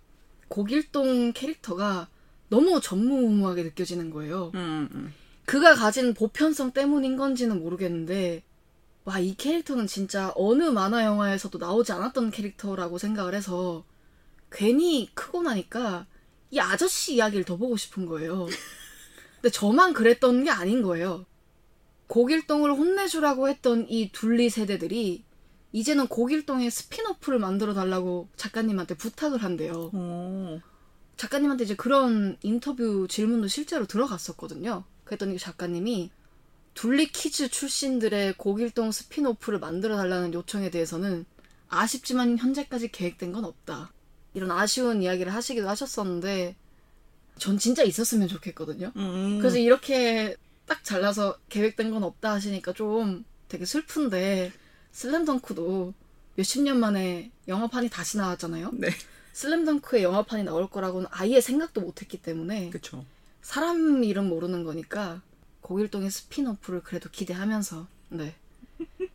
[0.47, 2.07] 고길동 캐릭터가
[2.49, 4.51] 너무 전무후무하게 느껴지는 거예요.
[4.55, 5.13] 음, 음.
[5.45, 8.43] 그가 가진 보편성 때문인 건지는 모르겠는데
[9.05, 13.83] 와 이 캐릭터는 진짜 어느 만화 영화에서도 나오지 않았던 캐릭터라고 생각을 해서
[14.51, 16.05] 괜히 크고 나니까
[16.51, 18.47] 이 아저씨 이야기를 더 보고 싶은 거예요.
[19.41, 21.25] 근데 저만 그랬던 게 아닌 거예요.
[22.07, 25.25] 고길동을 혼내주라고 했던 이 둘리 세대들이
[25.71, 29.89] 이제는 고길동의 스핀오프를 만들어 달라고 작가님한테 부탁을 한대요.
[29.93, 30.61] 오.
[31.17, 34.83] 작가님한테 이제 그런 인터뷰 질문도 실제로 들어갔었거든요.
[35.03, 36.11] 그랬더니 작가님이
[36.73, 41.25] 둘리 키즈 출신들의 고길동 스핀오프를 만들어 달라는 요청에 대해서는
[41.69, 43.91] 아쉽지만 현재까지 계획된 건 없다.
[44.33, 46.55] 이런 아쉬운 이야기를 하시기도 하셨었는데
[47.37, 48.91] 전 진짜 있었으면 좋겠거든요.
[48.95, 49.39] 음.
[49.39, 54.51] 그래서 이렇게 딱 잘라서 계획된 건 없다 하시니까 좀 되게 슬픈데
[54.91, 55.93] 슬램덩크도
[56.35, 58.71] 몇십 년 만에 영화판이 다시 나왔잖아요.
[58.73, 58.89] 네.
[59.33, 63.05] 슬램덩크의 영화판이 나올 거라고는 아예 생각도 못했기 때문에 그쵸.
[63.41, 65.21] 사람 이름 모르는 거니까
[65.63, 68.35] 고길동의 스핀오프를 그래도 기대하면서 네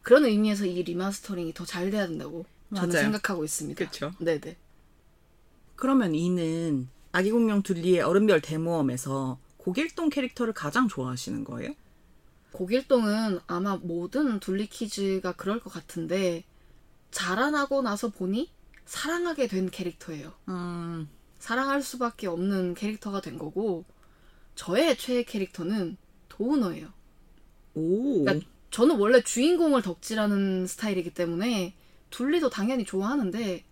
[0.03, 3.03] 그런 의미에서 이 리마스터링이 더 잘 돼야 된다고 저는 맞아요.
[3.05, 3.85] 생각하고 있습니다.
[3.85, 4.13] 그쵸.
[4.19, 4.57] 네네.
[5.77, 11.75] 그러면 이는 아기 공룡 둘리의 얼음별 대모험에서 고길동 캐릭터를 가장 좋아하시는 거예요?
[12.53, 16.45] 고길동은 아마 모든 둘리키즈가 그럴 것 같은데
[17.11, 18.51] 자라나고 나서 보니
[18.87, 20.33] 사랑하게 된 캐릭터예요.
[20.49, 21.09] 음.
[21.39, 23.85] 사랑할 수밖에 없는 캐릭터가 된 거고
[24.57, 25.97] 저의 최애 캐릭터는
[26.39, 26.89] 도우너예요.
[27.75, 28.25] 오.
[28.25, 31.75] 그러니까 저는 원래 주인공을 덕질하는 스타일이기 때문에
[32.11, 33.65] 둘리도 당연히 좋아하는데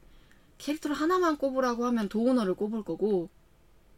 [0.58, 3.30] 캐릭터를 하나만 꼽으라고 하면 도우너를 꼽을 거고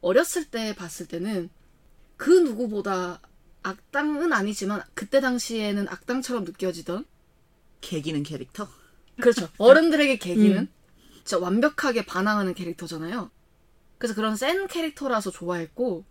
[0.00, 1.50] 어렸을 때 봤을 때는
[2.16, 3.20] 그 누구보다
[3.62, 7.04] 악당은 아니지만 그때 당시에는 악당처럼 느껴지던
[7.80, 8.68] 개기는 캐릭터?
[9.20, 10.68] 그렇죠 어른들에게 계기는
[11.16, 13.30] 진짜 완벽하게 반항하는 캐릭터잖아요
[13.98, 16.04] 그래서 그런 센 캐릭터라서 좋아했고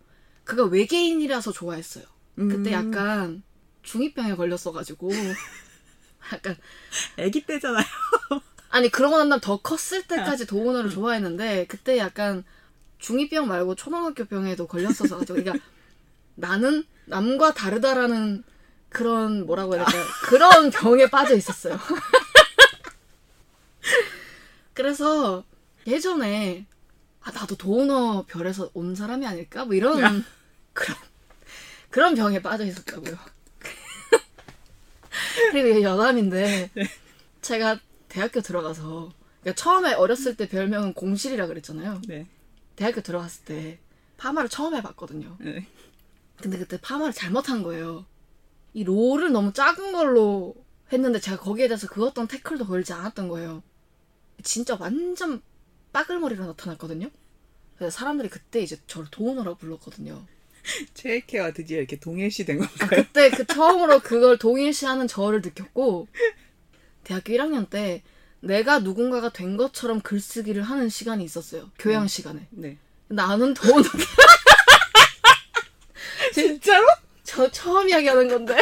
[0.44, 2.04] 그가 외계인이라서 좋아했어요
[2.46, 2.72] 그때 음.
[2.72, 3.42] 약간
[3.82, 5.10] 중이병에 걸렸어가지고.
[6.32, 6.56] 약간
[7.16, 7.84] 애기 때잖아요.
[8.70, 12.44] 아니 그러고 난 다음 더 컸을 때까지 도우너를 좋아했는데 그때 약간
[12.98, 15.40] 중이병 말고 초등학교 병에도 걸렸어서 가지고.
[15.40, 15.64] 그러니까
[16.34, 18.44] 나는 남과 다르다라는
[18.90, 21.78] 그런 뭐라고 해야 될까 그런 병에 빠져 있었어요.
[24.74, 25.44] 그래서
[25.86, 26.66] 예전에
[27.20, 29.64] 아 나도 도우너 별에서 온 사람이 아닐까?
[29.64, 30.24] 뭐 이런
[30.72, 30.98] 그런
[31.90, 33.16] 그런 병에 빠져 있었다고요.
[35.52, 36.70] 그리고 얘 여담인데
[37.40, 42.02] 제가 대학교 들어가서 그러니까 처음에 어렸을 때 별명은 공실이라 그랬잖아요.
[42.06, 42.26] 네.
[42.76, 43.78] 대학교 들어갔을 때
[44.16, 45.36] 파마를 처음 해봤거든요.
[45.40, 45.66] 네.
[46.40, 48.04] 근데 그때 파마를 잘못한 거예요.
[48.74, 50.54] 이 롤을 너무 작은 걸로
[50.92, 53.62] 했는데 제가 거기에 대해서 그 어떤 태클도 걸지 않았던 거예요.
[54.42, 55.42] 진짜 완전
[55.92, 57.10] 빠글머리로 나타났거든요.
[57.76, 60.24] 그래서 사람들이 그때 이제 저를 도우너라고 불렀거든요.
[60.94, 63.04] 최애케와 드디어 이렇게 동일시된 아, 건가요?
[63.04, 66.08] 그때 그 처음으로 그걸 동일시하는 저를 느꼈고
[67.04, 68.02] 대학교 1학년 때
[68.40, 71.70] 내가 누군가가 된 것처럼 글쓰기를 하는 시간이 있었어요.
[71.78, 72.46] 교양 시간에.
[72.50, 72.76] 네.
[73.08, 73.88] 나는 도우너
[76.32, 76.86] 진짜로?
[77.24, 78.56] 저 처음 이야기하는 건데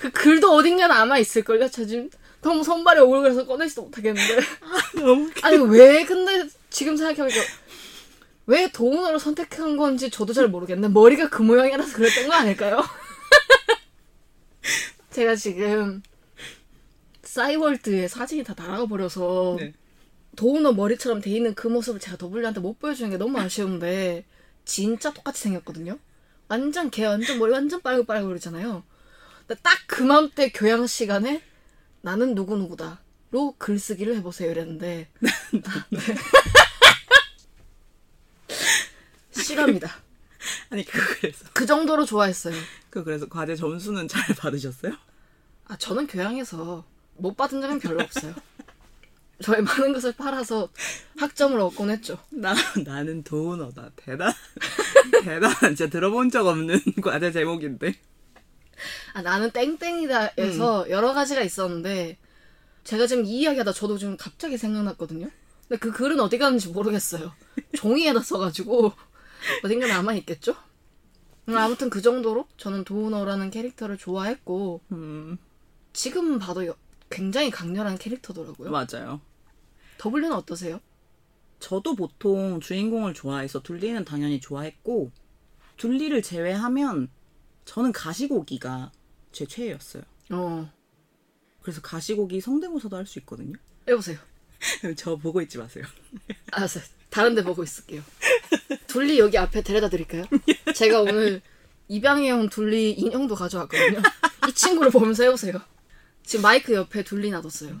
[0.00, 1.70] 그 글도 어딘가 남아 있을걸요.
[1.70, 2.10] 저 지금
[2.42, 4.40] 너무 손발이 오글거려서 꺼내지도 못하겠는데.
[4.96, 7.40] 너무 아니 왜 근데 지금 생각해보니까
[8.50, 12.82] 왜 도우너를 선택한 건지 저도 잘 모르겠는데 머리가 그 모양이라서 그랬던 거 아닐까요?
[15.10, 16.02] 제가 지금
[17.22, 19.72] 싸이월드에 사진이 다 날아가 버려서 네.
[20.34, 24.24] 도우너 머리처럼 돼 있는 그 모습을 제가 더블리한테 못 보여주는 게 너무 아쉬운데
[24.64, 26.00] 진짜 똑같이 생겼거든요.
[26.48, 28.82] 완전 걔 완전 머리 완전 빨글빨글 그러잖아요.
[29.46, 31.40] 근데 딱 그맘때 교양 시간에
[32.00, 35.06] 나는 누구 누구다로 글쓰기를 해보세요 이랬는데
[35.90, 36.00] 네.
[39.50, 39.90] 싫어합니다.
[40.70, 42.54] 아니 그 그래서 그 정도로 좋아했어요.
[42.88, 44.92] 그 그래서 과제 점수는 잘 받으셨어요?
[45.66, 46.84] 아 저는 교양에서
[47.16, 48.34] 못 받은 적은 별로 없어요.
[49.42, 50.68] 저의 많은 것을 팔아서
[51.18, 52.18] 학점을 얻곤 했죠.
[52.30, 54.32] 나 나는 도우너다 대단
[55.24, 57.94] 대단한 진짜 들어본 적 없는 과제 제목인데
[59.12, 62.18] 아, 나는 땡땡이다에서 여러 가지가 있었는데
[62.84, 65.28] 제가 지금 이 이야기하다 저도 지금 갑자기 생각났거든요.
[65.68, 67.32] 근데 그 글은 어디 갔는지 모르겠어요.
[67.74, 68.92] 종이에다 써가지고
[69.64, 70.54] 어딘가 남아 있겠죠?
[71.48, 75.38] 음, 아무튼 그 정도로 저는 도우너라는 캐릭터를 좋아했고 음
[75.92, 76.76] 지금 봐도 여-
[77.10, 78.70] 굉장히 강렬한 캐릭터더라고요.
[78.70, 79.20] 맞아요.
[79.98, 80.80] 더블유는 어떠세요?
[81.58, 85.10] 저도 보통 주인공을 좋아해서 둘리는 당연히 좋아했고
[85.76, 87.08] 둘리를 제외하면
[87.64, 88.92] 저는 가시고기가
[89.32, 90.02] 제 최애였어요.
[90.30, 90.70] 어.
[91.62, 93.54] 그래서 가시고기 성대모사도 할 수 있거든요.
[93.88, 94.18] 해보세요.
[94.96, 95.84] 저 보고 있지 마세요.
[96.52, 96.84] 알았어요.
[97.10, 98.02] 다른 데 보고 있을게요.
[98.86, 100.24] 둘리 여기 앞에 데려다 드릴까요?
[100.74, 101.42] 제가 오늘
[101.88, 104.00] 입양해 온 둘리 인형도 가져왔거든요.
[104.48, 105.60] 이 친구를 보면서 해보세요.
[106.24, 107.80] 지금 마이크 옆에 둘리 놔뒀어요.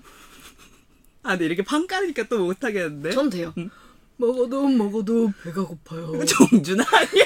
[1.22, 3.10] 아, 근데 이렇게 판 까니까 또 못하겠는데?
[3.12, 3.54] 전 돼요.
[4.16, 6.12] 먹어도 먹어도 배가 고파요.
[6.26, 7.24] 정준아 아니야?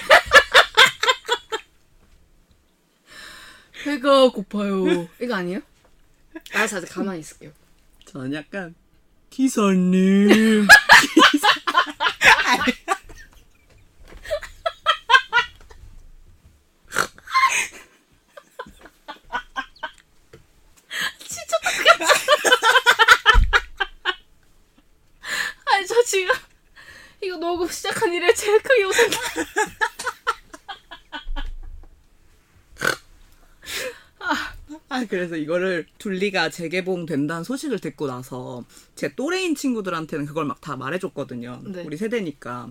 [3.85, 5.09] 배가 고파요.
[5.21, 5.61] 이거 아니에요?
[6.53, 6.81] 알았어.
[6.83, 7.53] 가만히 있을게요.
[8.07, 8.75] 저는 약간
[9.31, 10.67] 기사님
[21.29, 22.13] 진짜 똑같아.
[25.67, 26.33] 아니, 저 지금
[27.65, 29.17] 녹음 시작한 이래 제일 크게 웃은 게.
[34.89, 40.77] 아 그래서 이거를 둘리가 재개봉 된다는 소식을 듣고 나서 제 또래인 친구들한테는 그걸 막 다
[40.77, 41.63] 말해줬거든요.
[41.67, 41.83] 네.
[41.83, 42.71] 우리 세대니까.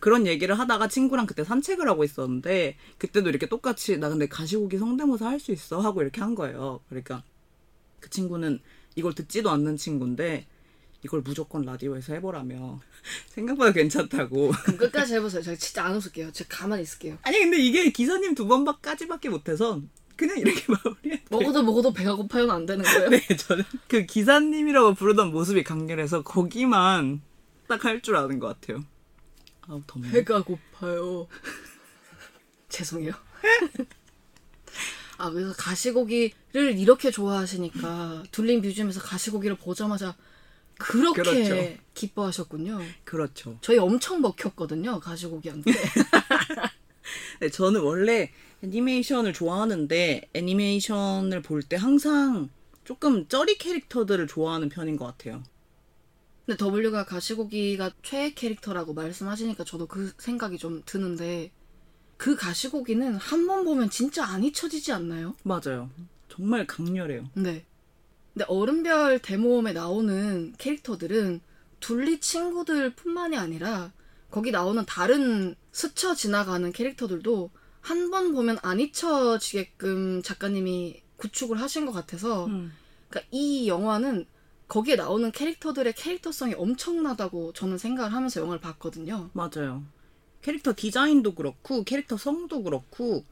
[0.00, 5.26] 그런 얘기를 하다가 친구랑 그때 산책을 하고 있었는데 그때도 이렇게 똑같이 나 근데 가시고기 성대모사
[5.26, 6.80] 할 수 있어 하고 이렇게 한 거예요.
[6.88, 7.22] 그러니까
[8.00, 8.60] 그 친구는
[8.94, 10.46] 이걸 듣지도 않는 친구인데
[11.04, 12.80] 이걸 무조건 라디오에서 해보라며
[13.30, 14.50] 생각보다 괜찮다고.
[14.50, 15.42] 그럼 끝까지 해보세요.
[15.42, 16.30] 제가 진짜 안 웃을게요.
[16.32, 17.18] 제가 가만히 있을게요.
[17.22, 19.80] 아니 근데 이게 기사님 두 번까지밖에 못해서
[20.16, 21.22] 그냥 이렇게 마무리해.
[21.30, 23.08] 먹어도 먹어도 배가 고파요는 안 되는 거예요?
[23.10, 27.22] 네, 저는 그 기사님이라고 부르던 모습이 강렬해서 거기만
[27.68, 28.84] 딱 할 줄 아는 것 같아요.
[29.86, 30.10] 덥네.
[30.10, 31.28] 배가 고파요.
[32.68, 33.12] 죄송해요.
[35.18, 40.16] 아, 그래서 가시고기를 이렇게 좋아하시니까 둘린 뮤지엄에서 가시고기를 보자마자
[40.80, 41.78] 그렇게 그렇죠.
[41.94, 42.80] 기뻐하셨군요.
[43.04, 43.58] 그렇죠.
[43.60, 45.70] 저희 엄청 먹혔거든요, 가시고기한테.
[47.40, 48.30] 네, 저는 원래
[48.62, 52.48] 애니메이션을 좋아하는데 애니메이션을 볼 때 항상
[52.84, 55.42] 조금 쩌리 캐릭터들을 좋아하는 편인 것 같아요.
[56.46, 61.52] 근데 W가 가시고기가 최애 캐릭터라고 말씀하시니까 저도 그 생각이 좀 드는데
[62.16, 65.34] 그 가시고기는 한 번 보면 진짜 안 잊혀지지 않나요?
[65.42, 65.90] 맞아요.
[66.28, 67.28] 정말 강렬해요.
[67.34, 67.64] 네.
[68.32, 71.40] 근데 어른별 대모험에 나오는 캐릭터들은
[71.80, 73.92] 둘리 친구들 뿐만이 아니라
[74.30, 81.92] 거기 나오는 다른 스쳐 지나가는 캐릭터들도 한 번 보면 안 잊혀지게끔 작가님이 구축을 하신 것
[81.92, 82.72] 같아서 음.
[83.08, 84.26] 그러니까 이 영화는
[84.68, 89.30] 거기에 나오는 캐릭터들의 캐릭터성이 엄청나다고 저는 생각을 하면서 영화를 봤거든요.
[89.32, 89.82] 맞아요.
[90.42, 93.24] 캐릭터 디자인도 그렇고 캐릭터 성도 그렇고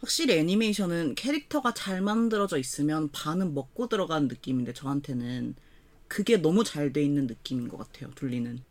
[0.00, 5.54] 확실히 애니메이션은 캐릭터가 잘 만들어져 있으면 반은 먹고 들어가는 느낌인데 저한테는
[6.08, 8.10] 그게 너무 잘 돼 있는 느낌인 것 같아요.
[8.14, 8.62] 둘리는.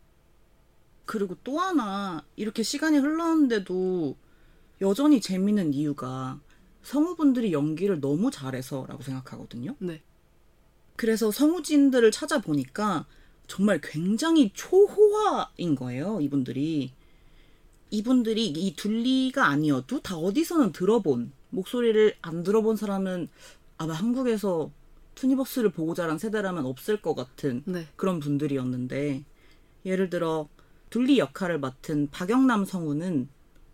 [1.04, 4.16] 그리고 또 하나 이렇게 시간이 흘렀는데도
[4.80, 6.40] 여전히 재밌는 이유가
[6.82, 9.76] 성우분들이 연기를 너무 잘해서라고 생각하거든요.
[9.78, 10.02] 네.
[10.96, 13.06] 그래서 성우진들을 찾아보니까
[13.48, 16.92] 정말 굉장히 초호화인 거예요, 이분들이.
[17.90, 23.28] 이분들이 이 둘리가 아니어도 다 어디서는 들어본, 목소리를 안 들어본 사람은
[23.78, 24.70] 아마 한국에서
[25.14, 27.86] 투니버스를 보고 자란 세대라면 없을 것 같은 네.
[27.96, 29.24] 그런 분들이었는데,
[29.84, 30.48] 예를 들어,
[30.90, 33.28] 둘리 역할을 맡은 박영남 성우는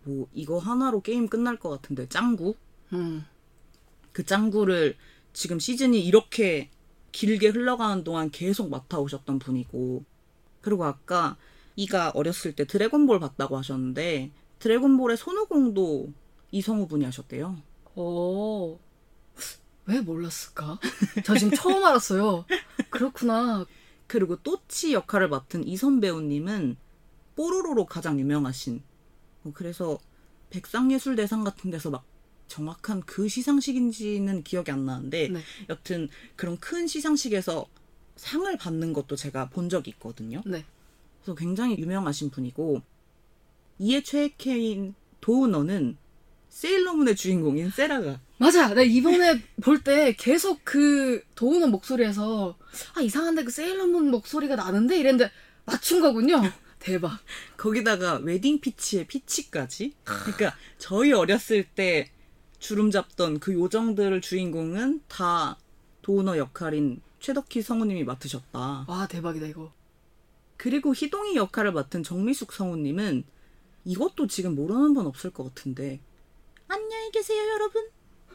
[0.05, 2.55] 뭐, 이거 하나로 게임 끝날 것 같은데, 짱구?
[2.93, 3.25] 음.
[4.13, 4.97] 그 짱구를
[5.33, 6.71] 지금 시즌이 이렇게
[7.13, 10.05] 길게 흘러가는 동안 계속 맡아오셨던 분이고
[10.61, 11.37] 그리고 아까
[11.77, 16.13] 이가 어렸을 때 드래곤볼 봤다고 하셨는데 드래곤볼의 손오공도
[16.51, 17.57] 이성우 분이 하셨대요.
[17.97, 18.79] 오.
[19.87, 20.79] 왜 몰랐을까?
[21.25, 22.45] 저 지금 처음 알았어요.
[22.91, 23.67] 그렇구나.
[24.07, 26.77] 그리고 또치 역할을 맡은 이선 배우님은
[27.35, 28.83] 뽀로로로 가장 유명하신
[29.43, 29.99] 뭐 그래서
[30.51, 32.05] 백상예술대상 같은 데서 막
[32.47, 35.41] 정확한 그 시상식인지는 기억이 안 나는데 네.
[35.71, 37.67] 여튼 그런 큰 시상식에서
[38.17, 40.43] 상을 받는 것도 제가 본 적이 있거든요.
[40.45, 40.65] 네.
[41.23, 42.83] 그래서 굉장히 유명하신 분이고
[43.79, 45.97] 이의 최애캐인 도우너는
[46.49, 48.75] 세일러문의 주인공인 세라가 맞아.
[48.75, 52.59] 나 이번에 볼 때 계속 그 도우는 목소리에서
[52.95, 55.31] 아 이상한데 그 세일러문 목소리가 나는데 이랬는데
[55.65, 56.43] 맞춘 거군요.
[56.81, 57.19] 대박.
[57.57, 62.11] 거기다가 웨딩 피치의 피치까지 그러니까 저희 어렸을 때
[62.59, 65.57] 주름 잡던 그 요정들을 주인공은 다
[66.03, 68.87] 도우너 역할인 최덕희 성우님이 맡으셨다.
[68.89, 69.73] 와 대박이다 이거.
[70.63, 73.25] 그리고 희동이 역할을 맡은 정미숙 성우님은
[73.85, 75.99] 이것도 지금 모르는 분 없을 것 같은데
[76.69, 77.85] 안녕히 계세요 여러분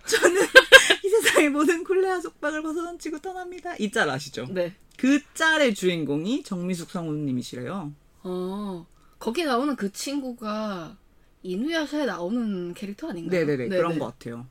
[0.06, 0.42] 저는
[1.06, 4.46] 이 세상의 모든 굴레와 속박을 벗어던지고 떠납니다 이 짤 아시죠?
[4.50, 4.76] 네.
[4.98, 8.86] 그 짤의 주인공이 정미숙 성우님이시래요 어
[9.20, 10.98] 거기 나오는 그 친구가
[11.44, 13.46] 이누야샤에 나오는 캐릭터 아닌가요?
[13.46, 14.48] 네네네 그런 것 같아요.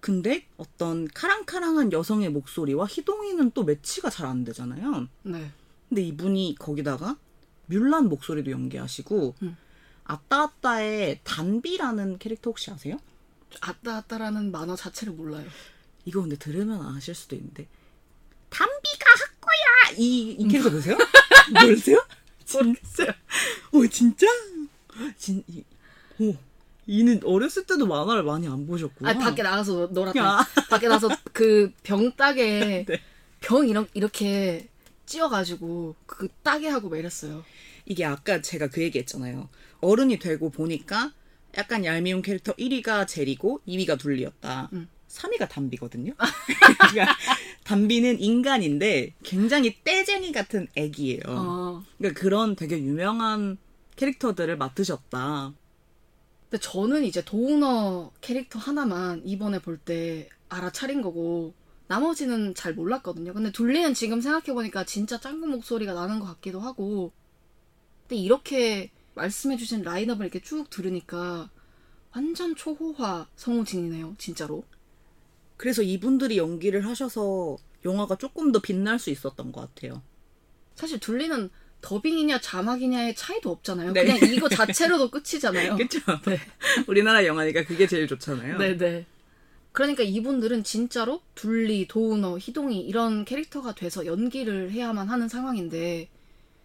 [0.00, 5.08] 근데 어떤 카랑카랑한 여성의 목소리와 희동이는 또 매치가 잘 안 되잖아요.
[5.24, 5.50] 네.
[5.94, 7.16] 근데 이분이 거기다가
[7.66, 9.56] 뮬란 목소리도 연기하시고 음.
[10.02, 12.98] 아따아따의 단비라는 캐릭터 혹시 아세요?
[13.60, 15.46] 아따아따라는 만화 자체를 몰라요.
[16.04, 17.68] 이거 근데 들으면 아실 수도 있는데
[18.50, 20.98] 단비가 학거야 이, 이 캐릭터 보세요?
[21.62, 22.04] 모르세요?
[22.44, 23.04] 진짜?
[23.72, 24.26] 어 진짜?
[25.16, 25.62] 진 이,
[26.18, 26.34] 오
[26.88, 29.10] 이는 어렸을 때도 만화를 많이 안 보셨구나.
[29.10, 30.18] 아 밖에 나가서 놀았다.
[30.18, 30.44] 야.
[30.68, 33.00] 밖에 나서 그 병 따개 네.
[33.40, 34.68] 병 이렇게 이렇게
[35.06, 37.44] 찧어가지고 그 따개 하고 막 이랬어요.
[37.86, 39.48] 이게 아까 제가 그 얘기했잖아요.
[39.80, 41.12] 어른이 되고 보니까
[41.56, 44.70] 약간 얄미운 캐릭터 1위가 제리고 2위가 둘리였다.
[44.72, 44.88] 음.
[45.08, 46.12] 3위가 담비거든요.
[46.90, 47.16] 그러니까
[47.62, 51.20] 담비는 인간인데 굉장히 떼쟁이 같은 애기예요.
[51.28, 51.84] 어.
[51.98, 53.58] 그러니까 그런 되게 유명한
[53.96, 55.52] 캐릭터들을 맡으셨다.
[56.50, 61.54] 근데 저는 이제 도우너 캐릭터 하나만 이번에 볼 때 알아차린 거고
[61.86, 63.34] 나머지는 잘 몰랐거든요.
[63.34, 67.12] 근데 둘리는 지금 생각해보니까 진짜 짱구 목소리가 나는 것 같기도 하고
[68.02, 71.50] 근데 이렇게 말씀해주신 라인업을 이렇게 쭉 들으니까
[72.14, 74.14] 완전 초호화 성우진이네요.
[74.18, 74.64] 진짜로.
[75.56, 80.02] 그래서 이분들이 연기를 하셔서 영화가 조금 더 빛날 수 있었던 것 같아요.
[80.74, 83.92] 사실 둘리는 더빙이냐 자막이냐의 차이도 없잖아요.
[83.92, 84.04] 네.
[84.04, 85.76] 그냥 이거 자체로도 끝이잖아요.
[85.76, 86.00] 그렇죠.
[86.26, 86.40] 네.
[86.86, 88.58] 우리나라 영화니까 그게 제일 좋잖아요.
[88.58, 89.06] 네네.
[89.74, 96.08] 그러니까 이분들은 진짜로 둘리, 도우너, 희동이 이런 캐릭터가 돼서 연기를 해야만 하는 상황인데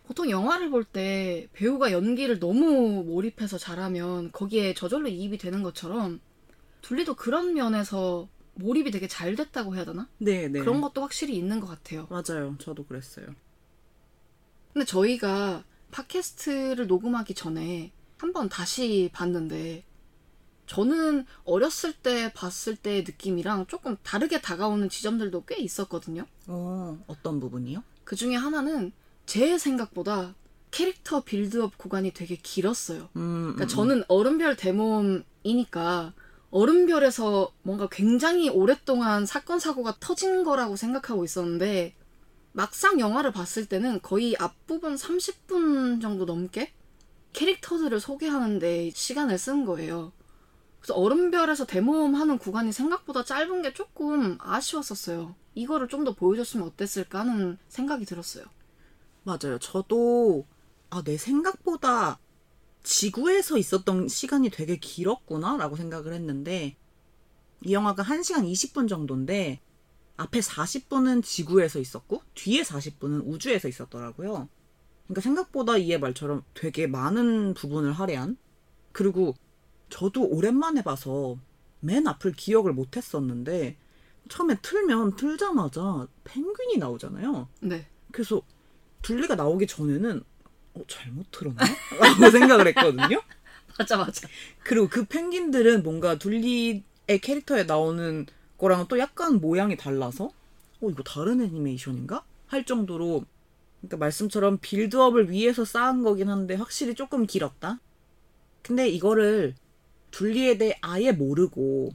[0.05, 6.19] 보통 영화를 볼 때 배우가 연기를 너무 몰입해서 잘하면 거기에 저절로 이입이 되는 것처럼
[6.83, 10.07] 둘리도 그런 면에서 몰입이 되게 잘 됐다고 해야 되나?
[10.19, 10.59] 네, 네.
[10.59, 12.07] 그런 것도 확실히 있는 것 같아요.
[12.11, 12.55] 맞아요.
[12.59, 13.25] 저도 그랬어요.
[14.73, 19.83] 근데 저희가 팟캐스트를 녹음하기 전에 한번 다시 봤는데
[20.69, 26.27] 저는 어렸을 때 봤을 때의 느낌이랑 조금 다르게 다가오는 지점들도 꽤 있었거든요.
[26.45, 27.83] 어, 어떤 부분이요?
[28.03, 28.91] 그 중에 하나는
[29.25, 30.35] 제 생각보다
[30.69, 33.09] 캐릭터 빌드업 구간이 되게 길었어요.
[33.15, 36.13] 음, 그러니까 저는 어른별 대모험이니까
[36.51, 41.95] 어른별에서 뭔가 굉장히 오랫동안 사건 사고가 터진 거라고 생각하고 있었는데
[42.51, 46.71] 막상 영화를 봤을 때는 거의 앞부분 30분 정도 넘게
[47.33, 50.11] 캐릭터들을 소개하는데 시간을 쓴 거예요.
[50.79, 55.35] 그래서 어른별에서 대모험하는 구간이 생각보다 짧은 게 조금 아쉬웠었어요.
[55.55, 58.45] 이거를 좀 더 보여줬으면 어땠을까 하는 생각이 들었어요.
[59.23, 59.59] 맞아요.
[59.59, 60.47] 저도
[60.89, 62.19] 아, 내 생각보다
[62.83, 66.77] 지구에서 있었던 시간이 되게 길었구나 라고 생각을 했는데
[67.65, 69.61] 이 영화가 1시간 20분 정도인데
[70.17, 74.49] 앞에 40분은 지구에서 있었고 뒤에 40분은 우주에서 있었더라고요.
[75.05, 78.37] 그러니까 생각보다 이의 말처럼 되게 많은 부분을 할애한
[78.91, 79.35] 그리고
[79.89, 81.37] 저도 오랜만에 봐서
[81.79, 83.77] 맨 앞을 기억을 못 했었는데
[84.29, 87.47] 처음에 틀면 틀자마자 펭귄이 나오잖아요.
[87.61, 87.87] 네.
[88.11, 88.41] 그래서
[89.01, 90.23] 둘리가 나오기 전에는
[90.75, 91.63] 어, 잘못 틀었나?
[91.99, 93.21] 라고 생각을 했거든요.
[93.77, 94.27] 맞아, 맞아.
[94.63, 96.83] 그리고 그 펭귄들은 뭔가 둘리의
[97.21, 98.25] 캐릭터에 나오는
[98.57, 100.25] 거랑은 또 약간 모양이 달라서
[100.81, 102.23] 어 이거 다른 애니메이션인가?
[102.47, 103.23] 할 정도로
[103.79, 107.79] 그러니까 말씀처럼 빌드업을 위해서 쌓은 거긴 한데 확실히 조금 길었다.
[108.61, 109.55] 근데 이거를
[110.11, 111.91] 둘리에 대해 아예 모르고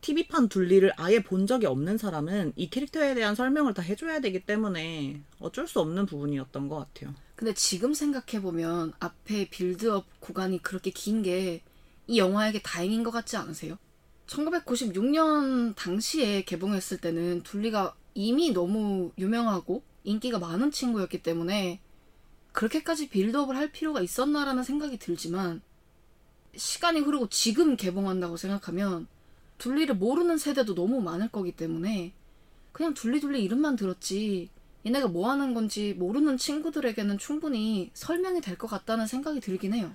[0.00, 5.20] TV판 둘리를 아예 본 적이 없는 사람은 이 캐릭터에 대한 설명을 다 해줘야 되기 때문에
[5.40, 7.14] 어쩔 수 없는 부분이었던 것 같아요.
[7.34, 11.62] 근데 지금 생각해보면 앞에 빌드업 구간이 그렇게 긴 게
[12.10, 13.76] 이 영화에게 다행인 것 같지 않으세요?
[14.26, 21.80] 1996년 당시에 개봉했을 때는 둘리가 이미 너무 유명하고 인기가 많은 친구였기 때문에
[22.52, 25.60] 그렇게까지 빌드업을 할 필요가 있었나라는 생각이 들지만
[26.56, 29.06] 시간이 흐르고 지금 개봉한다고 생각하면
[29.58, 32.12] 둘리를 모르는 세대도 너무 많을 거기 때문에
[32.72, 34.48] 그냥 둘리둘리 이름만 들었지
[34.86, 39.94] 얘네가 뭐 하는 건지 모르는 친구들에게는 충분히 설명이 될 것 같다는 생각이 들긴 해요.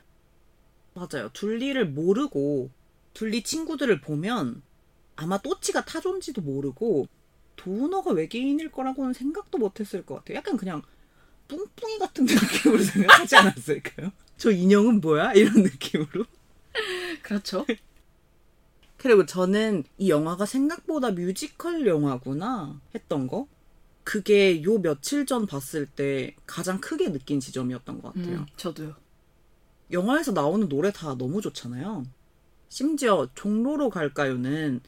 [0.93, 1.29] 맞아요.
[1.33, 2.69] 둘리를 모르고
[3.13, 4.61] 둘리 친구들을 보면
[5.15, 7.07] 아마 또치가 타존지도 모르고
[7.55, 10.37] 도너가 외계인일 거라고는 생각도 못했을 것 같아요.
[10.37, 10.81] 약간 그냥
[11.47, 14.11] 뿡뿡이 같은 느낌으로 생각하지 않았을까요?
[14.37, 15.33] 저 인형은 뭐야?
[15.33, 16.25] 이런 느낌으로.
[17.23, 17.65] 그렇죠.
[18.97, 23.47] 그리고 저는 이 영화가 생각보다 뮤지컬 영화구나 했던 거.
[24.03, 28.39] 그게 요 며칠 전 봤을 때 가장 크게 느낀 지점이었던 것 같아요.
[28.39, 28.95] 음, 저도요.
[29.91, 32.05] 영화에서 나오는 노래 다 너무 좋잖아요.
[32.69, 34.81] 심지어 종로로 갈까요는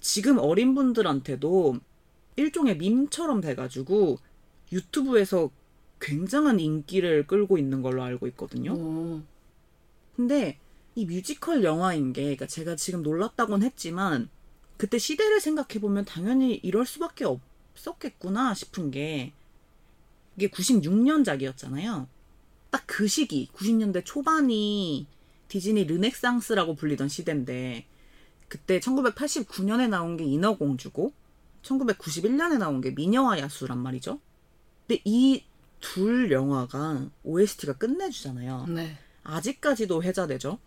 [0.00, 1.76] 지금 어린 분들한테도
[2.36, 4.18] 일종의 밈처럼 돼가지고
[4.70, 5.50] 유튜브에서
[6.00, 8.72] 굉장한 인기를 끌고 있는 걸로 알고 있거든요.
[8.74, 9.22] 오,
[10.16, 10.58] 근데
[10.94, 14.28] 이 뮤지컬 영화인 게, 그러니까 제가 지금 놀랐다곤 했지만,
[14.76, 19.32] 그때 시대를 생각해보면 당연히 이럴 수밖에 없었겠구나 싶은 게,
[20.36, 22.06] 이게 96년작이었잖아요.
[22.70, 25.06] 딱 그 시기, 90년대 초반이
[25.48, 27.86] 디즈니 르넥상스라고 불리던 시대인데,
[28.48, 31.12] 그때 1989년에 나온 게 인어공주고,
[31.62, 34.20] 1991년에 나온 게 미녀와 야수란 말이죠.
[34.86, 35.44] 근데 이
[35.82, 38.66] 둘 영화가 OST가 끝내주잖아요.
[38.68, 38.96] 네.
[39.24, 40.58] 아직까지도 회자되죠.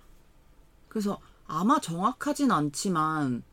[0.95, 3.43] 그래서 아마 정확하진 않지만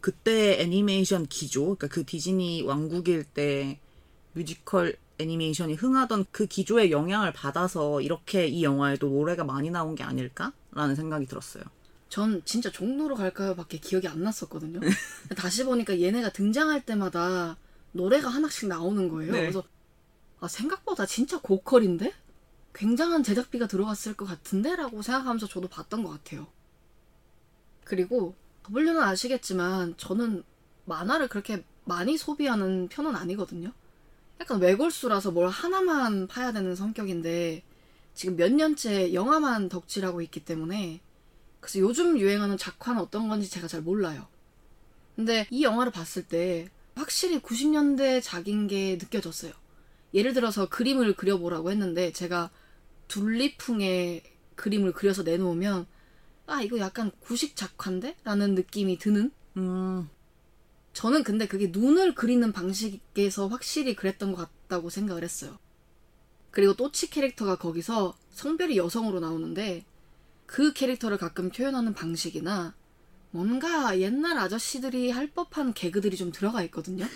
[0.00, 3.78] 그때 애니메이션 기조, 그러니까 그 디즈니 왕국일 때
[4.32, 10.94] 뮤지컬 애니메이션이 흥하던 그 기조의 영향을 받아서 이렇게 이 영화에도 노래가 많이 나온 게 아닐까라는
[10.96, 11.64] 생각이 들었어요.
[12.08, 13.54] 전 진짜 종로로 갈까요?
[13.54, 14.80] 밖에 기억이 안 났었거든요.
[15.36, 17.58] 다시 보니까 얘네가 등장할 때마다
[17.92, 19.32] 노래가 하나씩 나오는 거예요.
[19.32, 19.40] 네.
[19.42, 19.64] 그래서
[20.40, 22.14] 아, 생각보다 진짜 고퀄인데?
[22.74, 24.76] 굉장한 제작비가 들어갔을 것 같은데?
[24.76, 26.46] 라고 생각하면서 저도 봤던 것 같아요.
[27.90, 28.36] 그리고
[28.72, 30.44] W는 아시겠지만 저는
[30.84, 33.72] 만화를 그렇게 많이 소비하는 편은 아니거든요.
[34.40, 37.64] 약간 외골수라서 뭘 하나만 파야 되는 성격인데
[38.14, 41.00] 지금 몇 년째 영화만 덕질하고 있기 때문에
[41.58, 44.28] 그래서 요즘 유행하는 작화는 어떤 건지 제가 잘 몰라요.
[45.16, 49.52] 근데 이 영화를 봤을 때 확실히 90년대 작인 게 느껴졌어요.
[50.14, 52.50] 예를 들어서 그림을 그려보라고 했는데 제가
[53.08, 54.22] 둘리풍의
[54.54, 55.86] 그림을 그려서 내놓으면
[56.50, 58.16] 아 이거 약간 구식 작화인데?
[58.24, 60.08] 라는 느낌이 드는 음,
[60.92, 65.58] 저는 근데 그게 눈을 그리는 방식에서 확실히 그랬던 것 같다고 생각을 했어요.
[66.50, 69.84] 그리고 또치 캐릭터가 거기서 성별이 여성으로 나오는데
[70.46, 72.74] 그 캐릭터를 가끔 표현하는 방식이나
[73.30, 77.06] 뭔가 옛날 아저씨들이 할 법한 개그들이 좀 들어가 있거든요.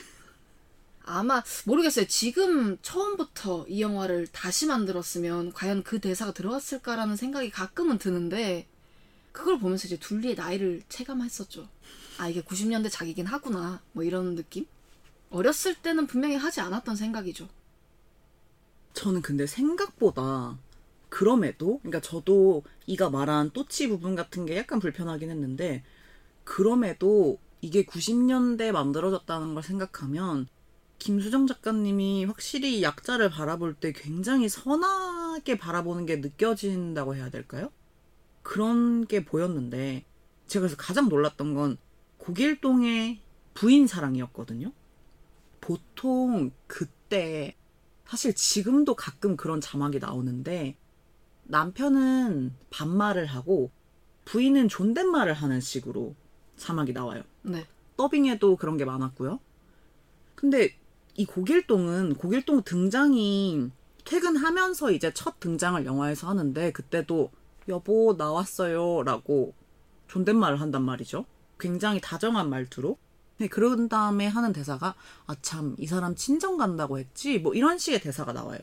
[1.03, 2.07] 아마 모르겠어요.
[2.07, 8.69] 지금 처음부터 이 영화를 다시 만들었으면 과연 그 대사가 들어갔을까라는 생각이 가끔은 드는데
[9.35, 11.69] 그걸 보면서 이제 둘리의 나이를 체감했었죠.
[12.19, 13.83] 아 이게 90년대 작이긴 하구나.
[13.93, 14.65] 뭐 이런 느낌?
[15.29, 17.49] 어렸을 때는 분명히 하지 않았던 생각이죠.
[18.93, 20.57] 저는 근데 생각보다
[21.09, 25.83] 그럼에도 그러니까 저도 이가 말한 또치 부분 같은 게 약간 불편하긴 했는데
[26.45, 30.47] 그럼에도 이게 90년대 만들어졌다는 걸 생각하면
[31.01, 37.73] 김수정 작가님이 확실히 약자를 바라볼 때 굉장히 선하게 바라보는 게 느껴진다고 해야 될까요?
[38.45, 40.05] 그런 게 보였는데
[40.47, 41.79] 제가 그래서 가장 놀랐던 건
[42.19, 43.21] 고길동의
[43.55, 44.71] 부인 사랑이었거든요.
[45.61, 47.57] 보통 그때
[48.07, 50.77] 사실 지금도 가끔 그런 자막이 나오는데
[51.45, 53.71] 남편은 반말을 하고
[54.27, 56.15] 부인은 존댓말을 하는 식으로
[56.57, 57.23] 자막이 나와요.
[57.43, 57.67] 네.
[57.97, 59.41] 더빙에도 그런 게 많았고요.
[60.35, 60.77] 근데
[61.15, 63.71] 이 고길동은 고길동 등장이
[64.05, 67.31] 퇴근하면서 이제 첫 등장을 영화에서 하는데 그때도
[67.69, 69.55] 여보 나왔어요라고
[70.09, 71.25] 존댓말을 한단 말이죠.
[71.59, 72.97] 굉장히 다정한 말투로.
[73.39, 74.95] 네, 그런 다음에 하는 대사가
[75.27, 78.59] 아 참 이 사람 친정 간다고 했지 뭐 이런 식의 대사가 나와요.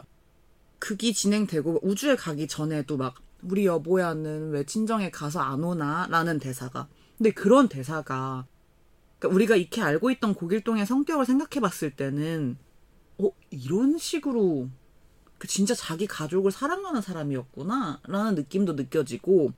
[0.79, 6.87] 극이 진행되고 우주에 가기 전에도 막 우리 여보야는 왜 친정에 가서 안 오나 라는 대사가
[7.17, 8.45] 근데 그런 대사가
[9.19, 12.57] 그러니까 우리가 익히 알고 있던 고길동의 성격을 생각해 봤을 때는
[13.19, 14.69] 어 이런 식으로
[15.41, 19.53] 그 진짜 자기 가족을 사랑하는 사람이었구나 라는 느낌도 느껴지고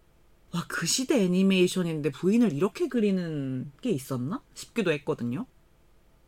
[0.53, 5.45] 와 그 시대 애니메이션인데 부인을 이렇게 그리는 게 있었나 싶기도 했거든요.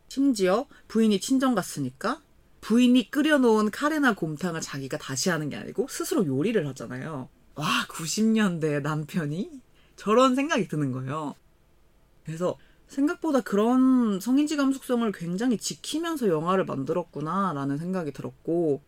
[0.08, 2.20] 심지어 부인이 친정 갔으니까
[2.60, 7.30] 부인이 끓여놓은 카레나 곰탕을 자기가 다시 하는 게 아니고 스스로 요리를 하잖아요.
[7.54, 9.62] 와 90년대 남편이
[9.96, 11.34] 저런 생각이 드는 거예요.
[12.26, 18.82] 그래서 생각보다 그런 성인지 감수성을 굉장히 지키면서 영화를 만들었구나라는 생각이 들었고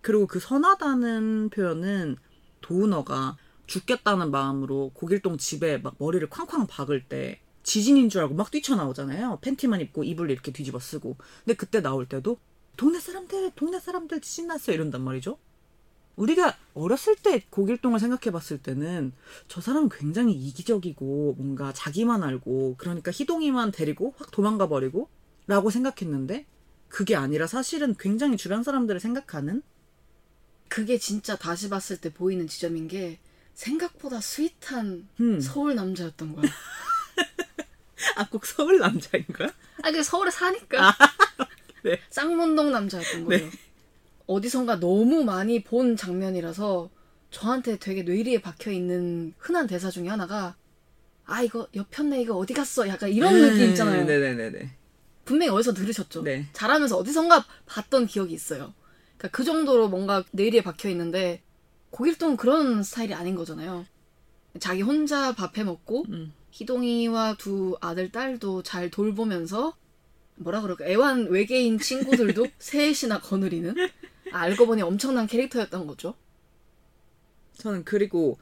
[0.00, 2.16] 그리고 그 선하다는 표현은
[2.60, 3.36] 도우너가
[3.66, 9.38] 죽겠다는 마음으로 고길동 집에 막 머리를 쾅쾅 박을 때 지진인 줄 알고 막 뛰쳐나오잖아요.
[9.42, 11.16] 팬티만 입고 이불 이렇게 뒤집어 쓰고.
[11.44, 12.38] 근데 그때 나올 때도
[12.76, 15.38] 동네 사람들, 동네 사람들 지진 났어요 이런단 말이죠.
[16.16, 19.12] 우리가 어렸을 때 고길동을 생각해 봤을 때는
[19.46, 25.08] 저 사람은 굉장히 이기적이고 뭔가 자기만 알고 그러니까 희동이만 데리고 확 도망가 버리고
[25.46, 26.46] 라고 생각했는데
[26.88, 29.62] 그게 아니라 사실은 굉장히 주변 사람들을 생각하는
[30.68, 33.18] 그게 진짜 다시 봤을 때 보이는 지점인 게
[33.54, 35.40] 생각보다 스윗한 음.
[35.40, 36.44] 서울 남자였던 거야.
[38.16, 39.48] 아 꼭 서울 남자인 거야?
[39.82, 40.94] 아, 그 서울에 사니까.
[41.84, 42.00] 네.
[42.10, 43.50] 쌍문동 남자였던 거예요.
[44.26, 46.90] 어디선가 너무 많이 본 장면이라서
[47.30, 50.56] 저한테 되게 뇌리에 박혀 있는 흔한 대사 중에 하나가
[51.24, 52.88] 아 이거 옆편네 이거 어디 갔어?
[52.88, 54.02] 약간 이런 느낌 있잖아요.
[54.02, 54.70] 음, 네네네네.
[55.24, 56.22] 분명히 어디서 들으셨죠?
[56.22, 56.46] 네.
[56.52, 58.72] 잘하면서 어디선가 봤던 기억이 있어요.
[59.18, 61.42] 그러니까 그 정도로 뭔가 뇌리에 박혀 있는데
[61.90, 63.84] 고길동은 그런 스타일이 아닌 거잖아요.
[64.60, 66.32] 자기 혼자 밥해 먹고 음.
[66.52, 69.76] 희동이와 두 아들 딸도 잘 돌보면서
[70.36, 73.74] 뭐라 그럴까 애완 외계인 친구들도 셋이나 거느리는
[74.32, 76.14] 알고 보니 엄청난 캐릭터였던 거죠.
[77.54, 78.38] 저는 그리고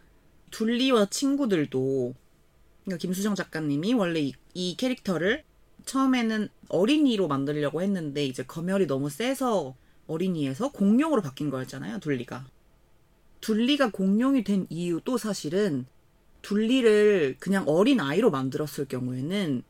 [0.51, 2.15] 둘리와 친구들도
[2.85, 5.43] 그러니까 김수정 작가님이 원래 이, 이 캐릭터를
[5.87, 9.75] 처음에는 어린이로 만들려고 했는데 이제 검열이 너무 세서
[10.07, 12.47] 어린이에서 공룡으로 바뀐 거였잖아요, 둘리가.
[13.41, 15.87] 둘리가 공룡이 된 이유도 사실은
[16.43, 19.63] 둘리를 그냥 어린 아이로 만들었을 경우에는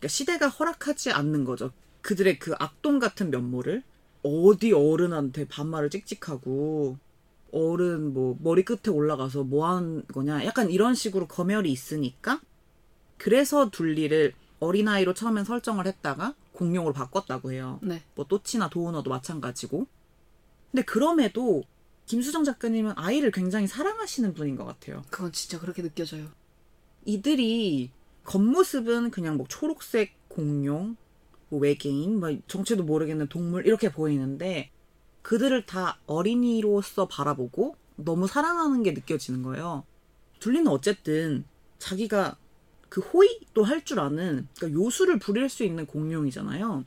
[0.00, 1.72] 그러니까 시대가 허락하지 않는 거죠.
[2.02, 3.82] 그들의 그 악동 같은 면모를
[4.22, 6.98] 어디 어른한테 반말을 찍찍하고
[7.52, 12.40] 어른 뭐 머리 끝에 올라가서 뭐 하는 거냐 약간 이런 식으로 검열이 있으니까
[13.16, 17.80] 그래서 둘리를 어린아이로 처음엔 설정을 했다가 공룡으로 바꿨다고 해요.
[17.82, 18.02] 네.
[18.14, 19.86] 뭐 또치나 도우너도 마찬가지고.
[20.70, 21.62] 근데 그럼에도
[22.04, 25.02] 김수정 작가님은 아이를 굉장히 사랑하시는 분인 것 같아요.
[25.08, 26.26] 그건 진짜 그렇게 느껴져요.
[27.06, 27.90] 이들이
[28.24, 30.96] 겉모습은 그냥 뭐 초록색 공룡,
[31.48, 34.70] 뭐 외계인, 뭐 정체도 모르겠는 동물 이렇게 보이는데
[35.22, 39.84] 그들을 다 어린이로서 바라보고 너무 사랑하는 게 느껴지는 거예요.
[40.40, 41.44] 둘리는 어쨌든
[41.78, 42.36] 자기가
[42.90, 46.84] 그 호의도 할 줄 아는 그러니까 요술을 부릴 수 있는 공룡이잖아요.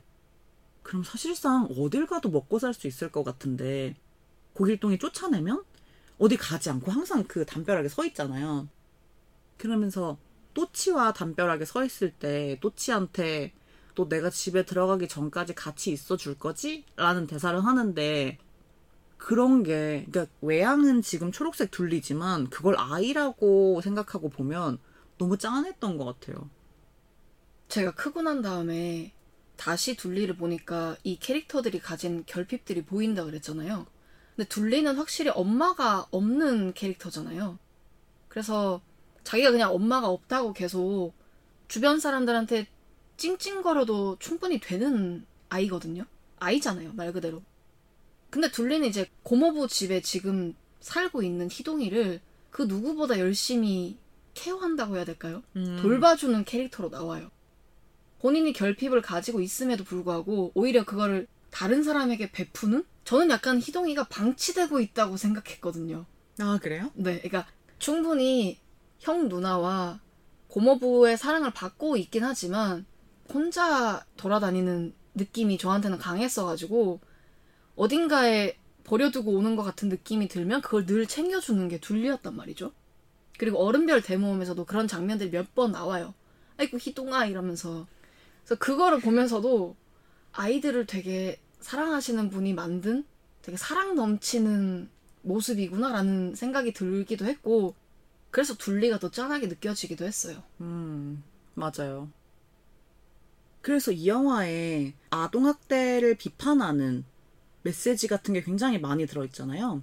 [0.84, 3.96] 그럼 사실상 어딜 가도 먹고 살 수 있을 것 같은데
[4.54, 5.64] 고길동이 쫓아내면
[6.18, 8.68] 어디 가지 않고 항상 그 담벼락에 서 있잖아요.
[9.58, 10.18] 그러면서
[10.54, 13.52] 또치와 담벼락에 서 있을 때 또치한테
[13.94, 16.84] 또 내가 집에 들어가기 전까지 같이 있어 줄 거지?
[16.96, 18.38] 라는 대사를 하는데
[19.16, 24.78] 그런 게 그러니까 외양은 지금 초록색 둘리지만 그걸 아이라고 생각하고 보면
[25.24, 26.50] 너무 짠했던 것 같아요.
[27.68, 29.14] 제가 크고 난 다음에
[29.56, 33.86] 다시 둘리를 보니까 이 캐릭터들이 가진 결핍들이 보인다 그랬잖아요.
[34.36, 37.58] 근데 둘리는 확실히 엄마가 없는 캐릭터잖아요.
[38.28, 38.82] 그래서
[39.22, 41.14] 자기가 그냥 엄마가 없다고 계속
[41.68, 42.66] 주변 사람들한테
[43.16, 46.04] 찡찡거려도 충분히 되는 아이거든요.
[46.38, 47.42] 아이잖아요, 말 그대로.
[48.28, 52.20] 근데 둘리는 이제 고모부 집에 지금 살고 있는 희동이를
[52.50, 54.03] 그 누구보다 열심히
[54.34, 55.42] 케어한다고 해야 될까요?
[55.56, 55.78] 음.
[55.80, 57.30] 돌봐주는 캐릭터로 나와요.
[58.20, 62.84] 본인이 결핍을 가지고 있음에도 불구하고 오히려 그거를 다른 사람에게 베푸는?
[63.04, 66.06] 저는 약간 희동이가 방치되고 있다고 생각했거든요.
[66.38, 66.90] 아 그래요?
[66.94, 67.46] 네, 그러니까
[67.78, 68.58] 충분히
[68.98, 70.00] 형 누나와
[70.48, 72.86] 고모부의 사랑을 받고 있긴 하지만
[73.32, 77.00] 혼자 돌아다니는 느낌이 저한테는 강했어가지고
[77.76, 82.72] 어딘가에 버려두고 오는 것 같은 느낌이 들면 그걸 늘 챙겨주는 게 둘리였단 말이죠.
[83.38, 86.14] 그리고 어른별 대모험에서도 그런 장면들이 몇 번 나와요.
[86.56, 87.86] 아이고 희동아 이러면서
[88.44, 89.76] 그래서 그거를 보면서도
[90.32, 93.04] 아이들을 되게 사랑하시는 분이 만든
[93.42, 94.88] 되게 사랑 넘치는
[95.22, 97.74] 모습이구나라는 생각이 들기도 했고
[98.30, 100.42] 그래서 둘리가 더 짠하게 느껴지기도 했어요.
[100.60, 101.22] 음,
[101.54, 102.08] 맞아요.
[103.62, 107.04] 그래서 이 영화에 아동학대를 비판하는
[107.62, 109.82] 메시지 같은 게 굉장히 많이 들어있잖아요.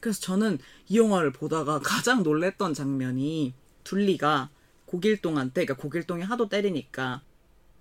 [0.00, 4.50] 그래서 저는 이 영화를 보다가 가장 놀랬던 장면이 둘리가
[4.86, 7.22] 고길동한테, 그러니까 고길동이 하도 때리니까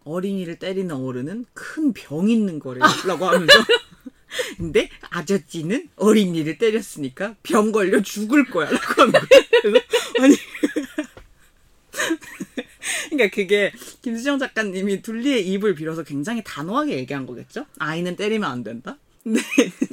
[0.03, 2.83] 어린이를 때리는 어른은 큰 병 있는 거래요.
[3.07, 3.47] 라고 하면서.
[4.57, 8.69] 근데 아저씨는 어린이를 때렸으니까 병 걸려 죽을 거야.
[8.69, 9.83] 라고 하는 거예요.
[10.21, 10.35] 아니.
[13.09, 17.65] 그러니까 그게 김수정 작가님이 둘리의 입을 빌어서 굉장히 단호하게 얘기한 거겠죠?
[17.79, 18.97] 아이는 때리면 안 된다?
[19.23, 19.41] 근데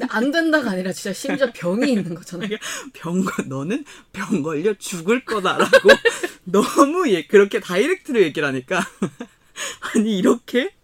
[0.08, 2.56] 안 된다가 아니라 진짜 심지어 병이 있는 거잖아요.
[2.92, 5.88] 병, 걸- 너는 병 걸려 죽을 거다라고
[6.44, 8.80] 너무 예, 그렇게 다이렉트로 얘기를 하니까.
[9.94, 10.74] 아니 이렇게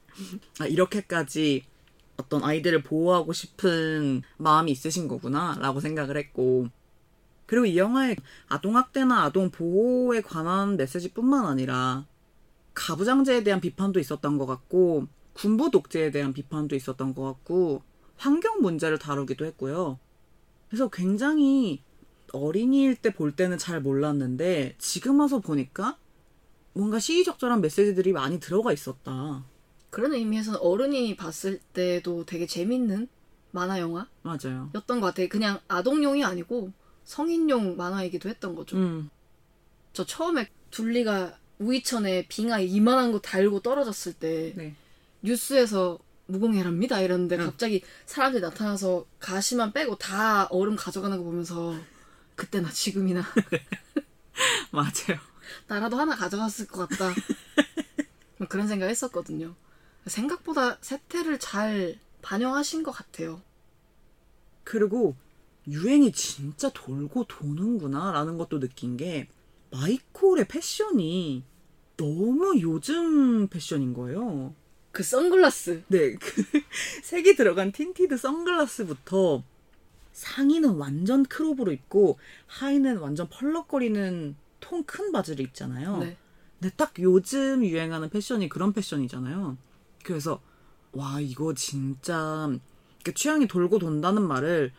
[0.60, 1.64] 아 이렇게까지
[2.16, 6.68] 어떤 아이들을 보호하고 싶은 마음이 있으신 거구나 라고 생각을 했고.
[7.46, 8.16] 그리고 이 영화에
[8.48, 12.06] 아동학대나 아동 보호에 관한 메시지뿐만 아니라
[12.74, 17.82] 가부장제에 대한 비판도 있었던 것 같고 군부 독재에 대한 비판도 있었던 것 같고
[18.22, 19.98] 환경 문제를 다루기도 했고요.
[20.68, 21.82] 그래서 굉장히
[22.32, 25.98] 어린이일 때 볼 때는 잘 몰랐는데 지금 와서 보니까
[26.72, 29.44] 뭔가 시의적절한 메시지들이 많이 들어가 있었다.
[29.90, 33.08] 그런 의미에서는 어른이 봤을 때도 되게 재밌는
[33.50, 34.70] 만화 영화였던 맞아요.
[34.72, 35.28] 것 같아요.
[35.28, 36.72] 그냥 아동용이 아니고
[37.04, 38.76] 성인용 만화이기도 했던 거죠.
[38.76, 39.10] 음,
[39.92, 44.74] 저 처음에 둘리가 우이천에 빙하 이만한 거 달고 떨어졌을 때 네.
[45.22, 45.98] 뉴스에서
[46.32, 47.46] 무공해랍니다 이랬는데 응.
[47.46, 51.76] 갑자기 사람들이 나타나서 가시만 빼고 다 얼음 가져가는 거 보면서
[52.34, 53.22] 그때나 지금이나
[54.72, 55.20] 맞아요.
[55.66, 57.12] 나라도 하나 가져갔을 것 같다.
[58.38, 59.54] 뭐 그런 생각 했었거든요.
[60.06, 63.42] 생각보다 세태를 잘 반영하신 것 같아요.
[64.64, 65.14] 그리고
[65.68, 69.28] 유행이 진짜 돌고 도는구나라는 것도 느낀 게
[69.70, 71.44] 마이콜의 패션이
[71.96, 74.54] 너무 요즘 패션인 거예요.
[74.92, 75.84] 그 선글라스.
[75.88, 76.42] 네, 그
[77.02, 79.42] 색이 들어간 tinted 선글라스부터
[80.12, 85.98] 상의는 완전 crop으로 입고 하의는 완전 펄럭거리는 통 큰 바지를 입잖아요.
[85.98, 86.16] 네.
[86.60, 89.56] 근데 딱 요즘 유행하는 패션이 그런 패션이잖아요.
[90.04, 90.40] 그래서
[90.92, 92.50] 와 이거 진짜
[93.14, 94.72] 취향이 돌고 돈다는 말을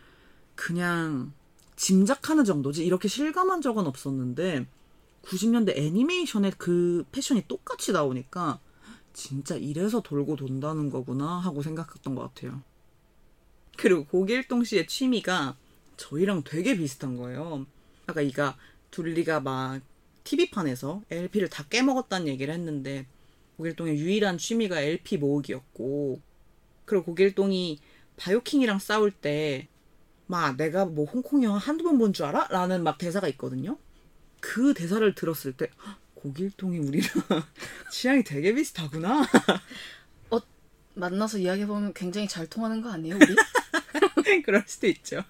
[0.55, 1.33] 그냥
[1.75, 4.67] 짐작하는 정도지 이렇게 실감한 적은 없었는데
[5.23, 8.59] 90년대 애니메이션에 그 패션이 똑같이 나오니까
[9.13, 12.61] 진짜 이래서 돌고 돈다는 거구나 하고 생각했던 것 같아요.
[13.77, 15.57] 그리고 고길동 씨의 취미가
[15.97, 17.65] 저희랑 되게 비슷한 거예요.
[18.07, 18.57] 아까 이가
[18.91, 19.81] 둘리가 막
[20.23, 23.07] TV판에서 LP를 다 깨먹었다는 얘기를 했는데
[23.57, 26.21] 고길동의 유일한 취미가 LP 모으기였고
[26.85, 27.79] 그리고 고길동이
[28.17, 29.67] 바이오킹이랑 싸울 때
[30.27, 32.47] 막 내가 뭐 홍콩 영화 한두 번 본 줄 알아?
[32.49, 33.77] 라는 막 대사가 있거든요.
[34.39, 37.07] 그 대사를 들었을 때 "헉, 고길동이 우리랑
[37.91, 39.25] 취향이 되게 비슷하구나.
[40.95, 44.41] 만나서 이야기해보면 굉장히 잘 통하는 거 아니에요, 우리?
[44.43, 45.23] 그럴 수도 있죠.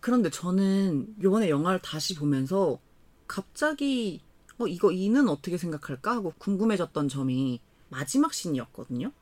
[0.00, 2.80] 그런데 저는 요번에 영화를 다시 보면서
[3.26, 4.22] 갑자기
[4.58, 7.60] 어 이거 이는 어떻게 생각할까 하고 궁금해졌던 점이
[7.90, 9.12] 마지막 씬이었거든요.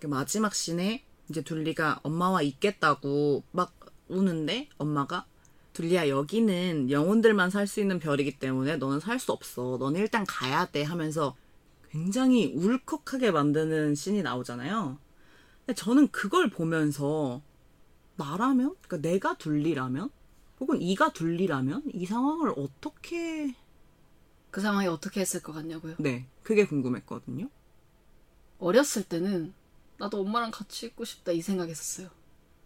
[0.00, 3.74] 그 마지막 씬에 이제 둘리가 엄마와 있겠다고 막
[4.08, 5.26] 우는데 엄마가
[5.74, 9.76] 둘리야 여기는 영혼들만 살 수 있는 별이기 때문에 너는 살 수 없어.
[9.78, 11.36] 너는 일단 가야 돼 하면서
[11.90, 14.98] 굉장히 울컥하게 만드는 씬이 나오잖아요.
[15.66, 17.42] 근데 저는 그걸 보면서
[18.16, 20.10] 나라면, 그러니까 내가 둘리라면,
[20.60, 23.54] 혹은 이가 둘리라면 이 상황을 어떻게
[24.50, 25.96] 그 상황이 어떻게 했을 것 같냐고요?
[25.98, 27.48] 네 그게 궁금했거든요.
[28.58, 29.52] 어렸을 때는
[29.98, 32.08] 나도 엄마랑 같이 있고 싶다 이 생각했었어요.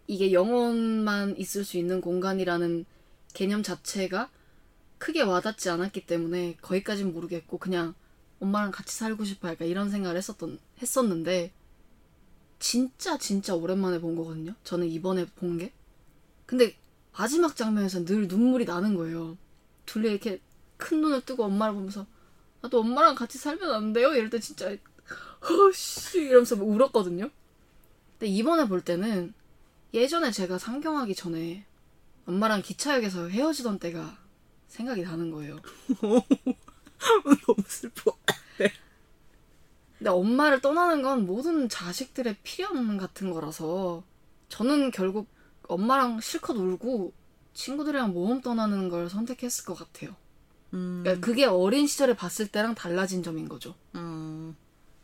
[0.07, 2.85] 이게 영혼만 있을 수 있는 공간이라는
[3.33, 4.29] 개념 자체가
[4.97, 7.95] 크게 와닿지 않았기 때문에 거기까진 모르겠고 그냥
[8.39, 11.51] 엄마랑 같이 살고 싶어 할까 이런 생각을 했었던 했었는데
[12.59, 14.53] 진짜 진짜 오랜만에 본 거거든요.
[14.63, 15.73] 저는 이번에 본 게.
[16.45, 16.75] 근데
[17.13, 19.37] 마지막 장면에서 늘 눈물이 나는 거예요.
[19.85, 20.41] 둘리 이렇게
[20.77, 22.05] 큰 눈을 뜨고 엄마를 보면서
[22.61, 24.13] 나도 엄마랑 같이 살면 안 돼요?
[24.13, 24.75] 이럴 때 진짜
[25.47, 27.29] 허씨 이러면서 막 울었거든요.
[28.13, 29.33] 근데 이번에 볼 때는
[29.93, 31.65] 예전에 제가 상경하기 전에
[32.29, 34.15] 엄마랑 기차역에서 헤어지던 때가
[34.67, 35.57] 생각이 나는 거예요.
[35.97, 38.15] 너무 슬퍼.
[39.97, 44.03] 근데 엄마를 떠나는 건 모든 자식들의 필연 같은 거라서
[44.47, 45.27] 저는 결국
[45.67, 47.13] 엄마랑 실컷 울고
[47.53, 50.15] 친구들이랑 모험 떠나는 걸 선택했을 것 같아요.
[50.73, 53.73] 음, 그러니까 그게 어린 시절에 봤을 때랑 달라진 점인 거죠.
[53.95, 54.55] 음,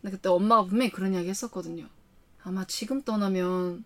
[0.01, 1.89] 근데 그때 엄마가 분명히 그런 이야기 했었거든요.
[2.43, 3.83] 아마 지금 떠나면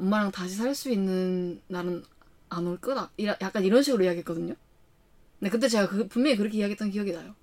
[0.00, 2.04] 엄마랑 다시 살 수 있는 날은
[2.54, 3.10] 안 올 거다.
[3.40, 4.54] 약간 이런 식으로 이야기했거든요.
[5.38, 7.34] 근데 그때 제가 그- 분명히 그렇게 이야기했던 기억이 나요.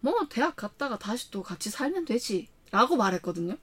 [0.00, 2.48] 뭐 대학 갔다가 다시 또 같이 살면 되지.
[2.70, 3.56] 라고 말했거든요.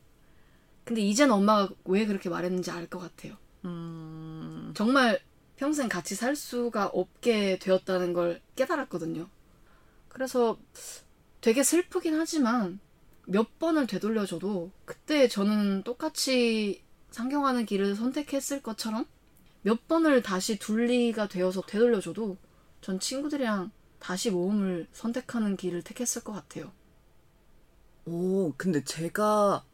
[0.83, 3.37] 근데 이제는 엄마가 왜 그렇게 말했는지 알 것 같아요.
[3.65, 5.19] 음, 정말
[5.55, 9.27] 평생 같이 살 수가 없게 되었다는 걸 깨달았거든요.
[10.09, 10.57] 그래서
[11.41, 12.79] 되게 슬프긴 하지만
[13.27, 19.05] 몇 번을 되돌려줘도 그때 저는 똑같이 상경하는 길을 선택했을 것처럼
[19.65, 22.37] 몇 번을 다시 둘리가 되어서 되돌려줘도
[22.81, 26.71] 전 친구들이랑 다시 모험을 선택하는 길을 택했을 것 같아요.
[28.05, 29.65] 오, 근데 제가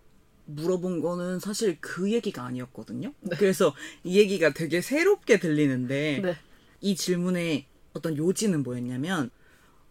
[0.45, 3.13] 물어본 거는 사실 그 얘기가 아니었거든요.
[3.37, 3.75] 그래서
[4.05, 6.37] 이 얘기가 되게 새롭게 들리는데 네.
[6.79, 9.29] 이 질문의 어떤 요지는 뭐였냐면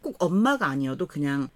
[0.01, 1.51] 꼭 엄마가 아니어도 그냥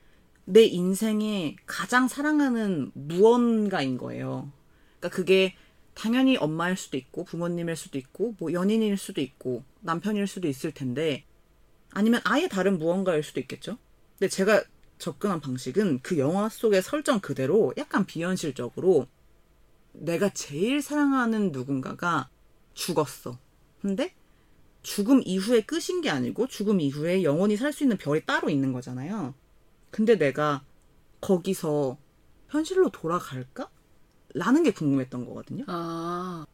[0.44, 4.52] 내 인생에 가장 사랑하는 무언가인 거예요.
[5.00, 5.54] 그러니까 그게
[5.94, 11.24] 당연히 엄마일 수도 있고 부모님일 수도 있고 뭐 연인일 수도 있고 남편일 수도 있을 텐데
[11.90, 13.78] 아니면 아예 다른 무언가일 수도 있겠죠.
[14.18, 14.64] 근데 제가
[14.98, 19.06] 접근한 방식은 그 영화 속의 설정 그대로 약간 비현실적으로
[19.92, 22.28] 내가 제일 사랑하는 누군가가
[22.74, 23.38] 죽었어.
[23.80, 24.14] 근데
[24.82, 29.34] 죽음 이후에 끝인 게 아니고 죽음 이후에 영원히 살 수 있는 별이 따로 있는 거잖아요.
[29.90, 30.64] 근데 내가
[31.20, 31.96] 거기서
[32.48, 33.70] 현실로 돌아갈까?
[34.34, 35.64] 라는 게 궁금했던 거거든요.
[35.68, 36.44] 아,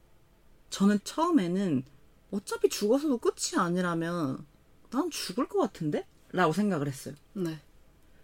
[0.68, 1.84] 저는 처음에는
[2.30, 4.46] 어차피 죽어서도 끝이 아니라면
[4.90, 6.06] 난 죽을 것 같은데?
[6.32, 7.14] 라고 생각을 했어요.
[7.32, 7.58] 네.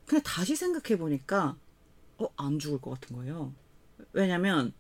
[0.05, 1.57] 근데 다시 생각해 보니까,
[2.19, 3.53] 어, 안 죽을 것 같은 거예요.
[4.13, 4.73] 왜냐면,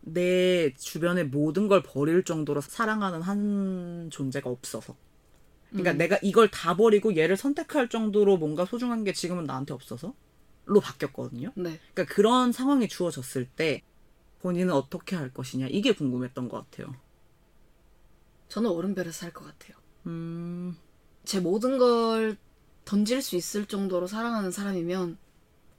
[0.00, 4.96] 내 주변의 모든 걸 버릴 정도로 사랑하는 한 존재가 없어서.
[5.70, 5.98] 그러니까 음.
[5.98, 10.14] 내가 이걸 다 버리고 얘를 선택할 정도로 뭔가 소중한 게 지금은 나한테 없어서,
[10.64, 11.52] 로 바뀌었거든요.
[11.56, 11.78] 네.
[11.92, 13.82] 그러니까 그런 상황이 주어졌을 때,
[14.40, 16.94] 본인은 어떻게 할 것이냐, 이게 궁금했던 것 같아요.
[18.48, 19.76] 저는 오른별에서 살 것 같아요.
[20.06, 20.76] 음,
[21.24, 22.36] 제 모든 걸
[22.84, 25.18] 던질 수 있을 정도로 사랑하는 사람이면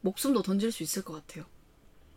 [0.02, 1.46] 목숨도 던질 수 있을 것 같아요.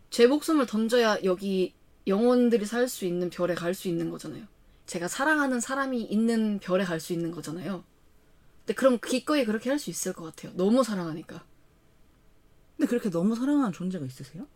[0.09, 1.75] 제 목숨을 던져야 여기
[2.07, 4.45] 영혼들이 살 수 있는 별에 갈 수 있는 거잖아요.
[4.87, 7.83] 제가 사랑하는 사람이 있는 별에 갈 수 있는 거잖아요.
[8.59, 10.53] 근데 그럼 기꺼이 그렇게 할 수 있을 것 같아요.
[10.55, 11.45] 너무 사랑하니까.
[12.77, 14.47] 근데 그렇게 너무 사랑하는 존재가 있으세요?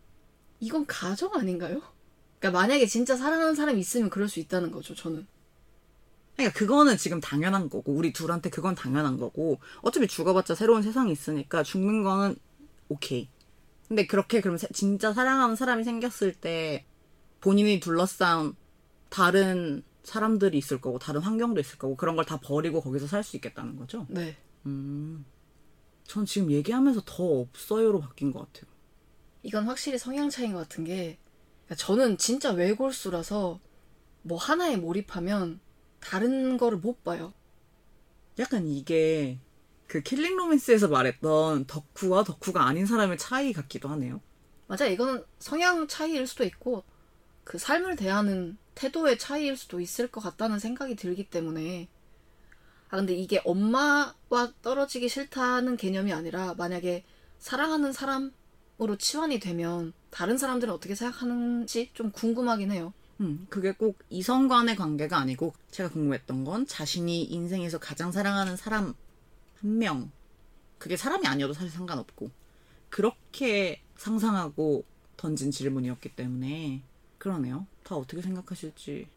[0.60, 1.82] 이건 가정 아닌가요?
[2.38, 5.26] 그러니까 만약에 진짜 사랑하는 사람이 있으면 그럴 수 있다는 거죠, 저는.
[6.36, 11.62] 그러니까 그거는 지금 당연한 거고 우리 둘한테 그건 당연한 거고 어차피 죽어봤자 새로운 세상이 있으니까
[11.62, 12.36] 죽는 거는
[12.88, 13.28] 오케이.
[13.88, 16.84] 근데 그렇게 그럼 세- 진짜 사랑하는 사람이 생겼을 때
[17.40, 18.54] 본인이 둘러싼
[19.08, 23.36] 다른 사람들이 있을 거고 다른 환경도 있을 거고 그런 걸 다 버리고 거기서 살 수
[23.36, 24.06] 있겠다는 거죠.
[24.10, 24.36] 네.
[24.66, 25.24] 음.
[26.04, 28.70] 전 지금 얘기하면서 더 없어요로 바뀐 것 같아요.
[29.46, 31.18] 이건 확실히 성향 차이인 것 같은 게
[31.64, 33.60] 그러니까 저는 진짜 외골수라서
[34.22, 35.60] 뭐 하나에 몰입하면
[36.00, 37.32] 다른 거를 못 봐요.
[38.40, 39.38] 약간 이게
[39.86, 44.20] 그 킬링 로맨스에서 말했던 덕후와 덕후가 아닌 사람의 차이 같기도 하네요.
[44.66, 46.82] 맞아, 이거는 성향 차이일 수도 있고
[47.44, 51.88] 그 삶을 대하는 태도의 차이일 수도 있을 것 같다는 생각이 들기 때문에
[52.88, 57.04] 아 근데 이게 엄마와 떨어지기 싫다는 개념이 아니라 만약에
[57.38, 58.32] 사랑하는 사람
[58.80, 62.92] 으로 치환이 되면 다른 사람들은 어떻게 생각하는지 좀 궁금하긴 해요.
[63.20, 68.94] 음, 그게 꼭 이성 간의 관계가 아니고 제가 궁금했던 건 자신이 인생에서 가장 사랑하는 사람
[69.60, 70.10] 한 명.
[70.78, 72.30] 그게 사람이 아니어도 사실 상관없고
[72.90, 74.84] 그렇게 상상하고
[75.16, 76.82] 던진 질문이었기 때문에
[77.16, 77.66] 그러네요.
[77.82, 79.08] 다 어떻게 생각하실지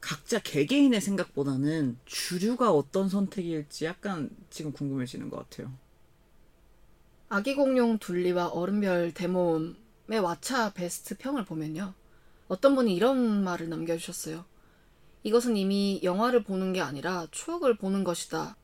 [0.00, 5.70] 각자 개개인의 생각보다는 주류가 어떤 선택일지 약간 지금 궁금해지는 것 같아요.
[7.32, 9.76] 아기 공룡 둘리와 어른별 대모험의
[10.08, 11.94] 왓챠 베스트 평을 보면요.
[12.48, 14.44] 어떤 분이 이런 말을 남겨주셨어요.
[15.22, 18.56] 이것은 이미 영화를 보는 게 아니라 추억을 보는 것이다.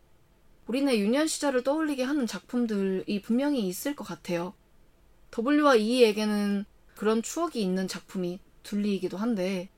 [0.67, 4.53] 우리네 유년 시절을 떠올리게 하는 작품들이 분명히 있을 것 같아요.
[5.39, 6.65] W와 E에게는
[6.97, 9.69] 그런 추억이 있는 작품이 둘리이기도 한데,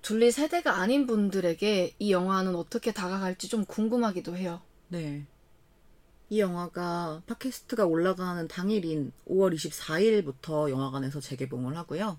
[0.00, 4.62] 둘리 세대가 아닌 분들에게 이 영화는 어떻게 다가갈지 좀 궁금하기도 해요.
[4.88, 5.26] 네.
[6.32, 12.18] 이 영화가 팟캐스트가 올라가는 당일인 5월 24일부터 영화관에서 재개봉을 하고요.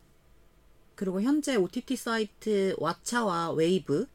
[0.93, 4.05] 그리고 현재 OTT 사이트 왓챠와 웨이브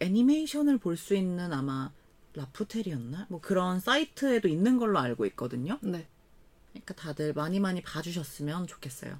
[0.00, 1.90] 애니메이션을 볼 수 있는 아마
[2.34, 3.28] 라프텔이었나?
[3.30, 5.78] 뭐 그런 사이트에도 있는 걸로 알고 있거든요.
[5.80, 6.06] 네.
[6.72, 9.18] 그러니까 다들 많이 많이 봐주셨으면 좋겠어요.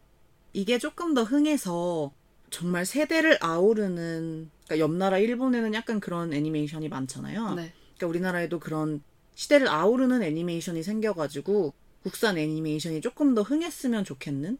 [0.52, 2.12] 이게 조금 더 흥해서
[2.50, 7.54] 정말 세대를 아우르는 그러니까 옆 나라 일본에는 약간 그런 애니메이션이 많잖아요.
[7.54, 7.72] 네.
[7.96, 9.02] 그러니까 우리나라에도 그런
[9.36, 14.58] 시대를 아우르는 애니메이션이 생겨가지고 국산 애니메이션이 조금 더 흥했으면 좋겠는?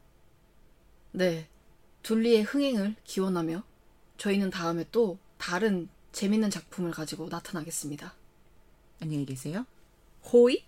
[1.12, 1.48] 네.
[2.02, 3.64] 둘리의 흥행을 기원하며
[4.18, 8.14] 저희는 다음에 또 다른 재밌는 작품을 가지고 나타나겠습니다.
[9.00, 9.66] 안녕히 계세요.
[10.30, 10.64] 호이?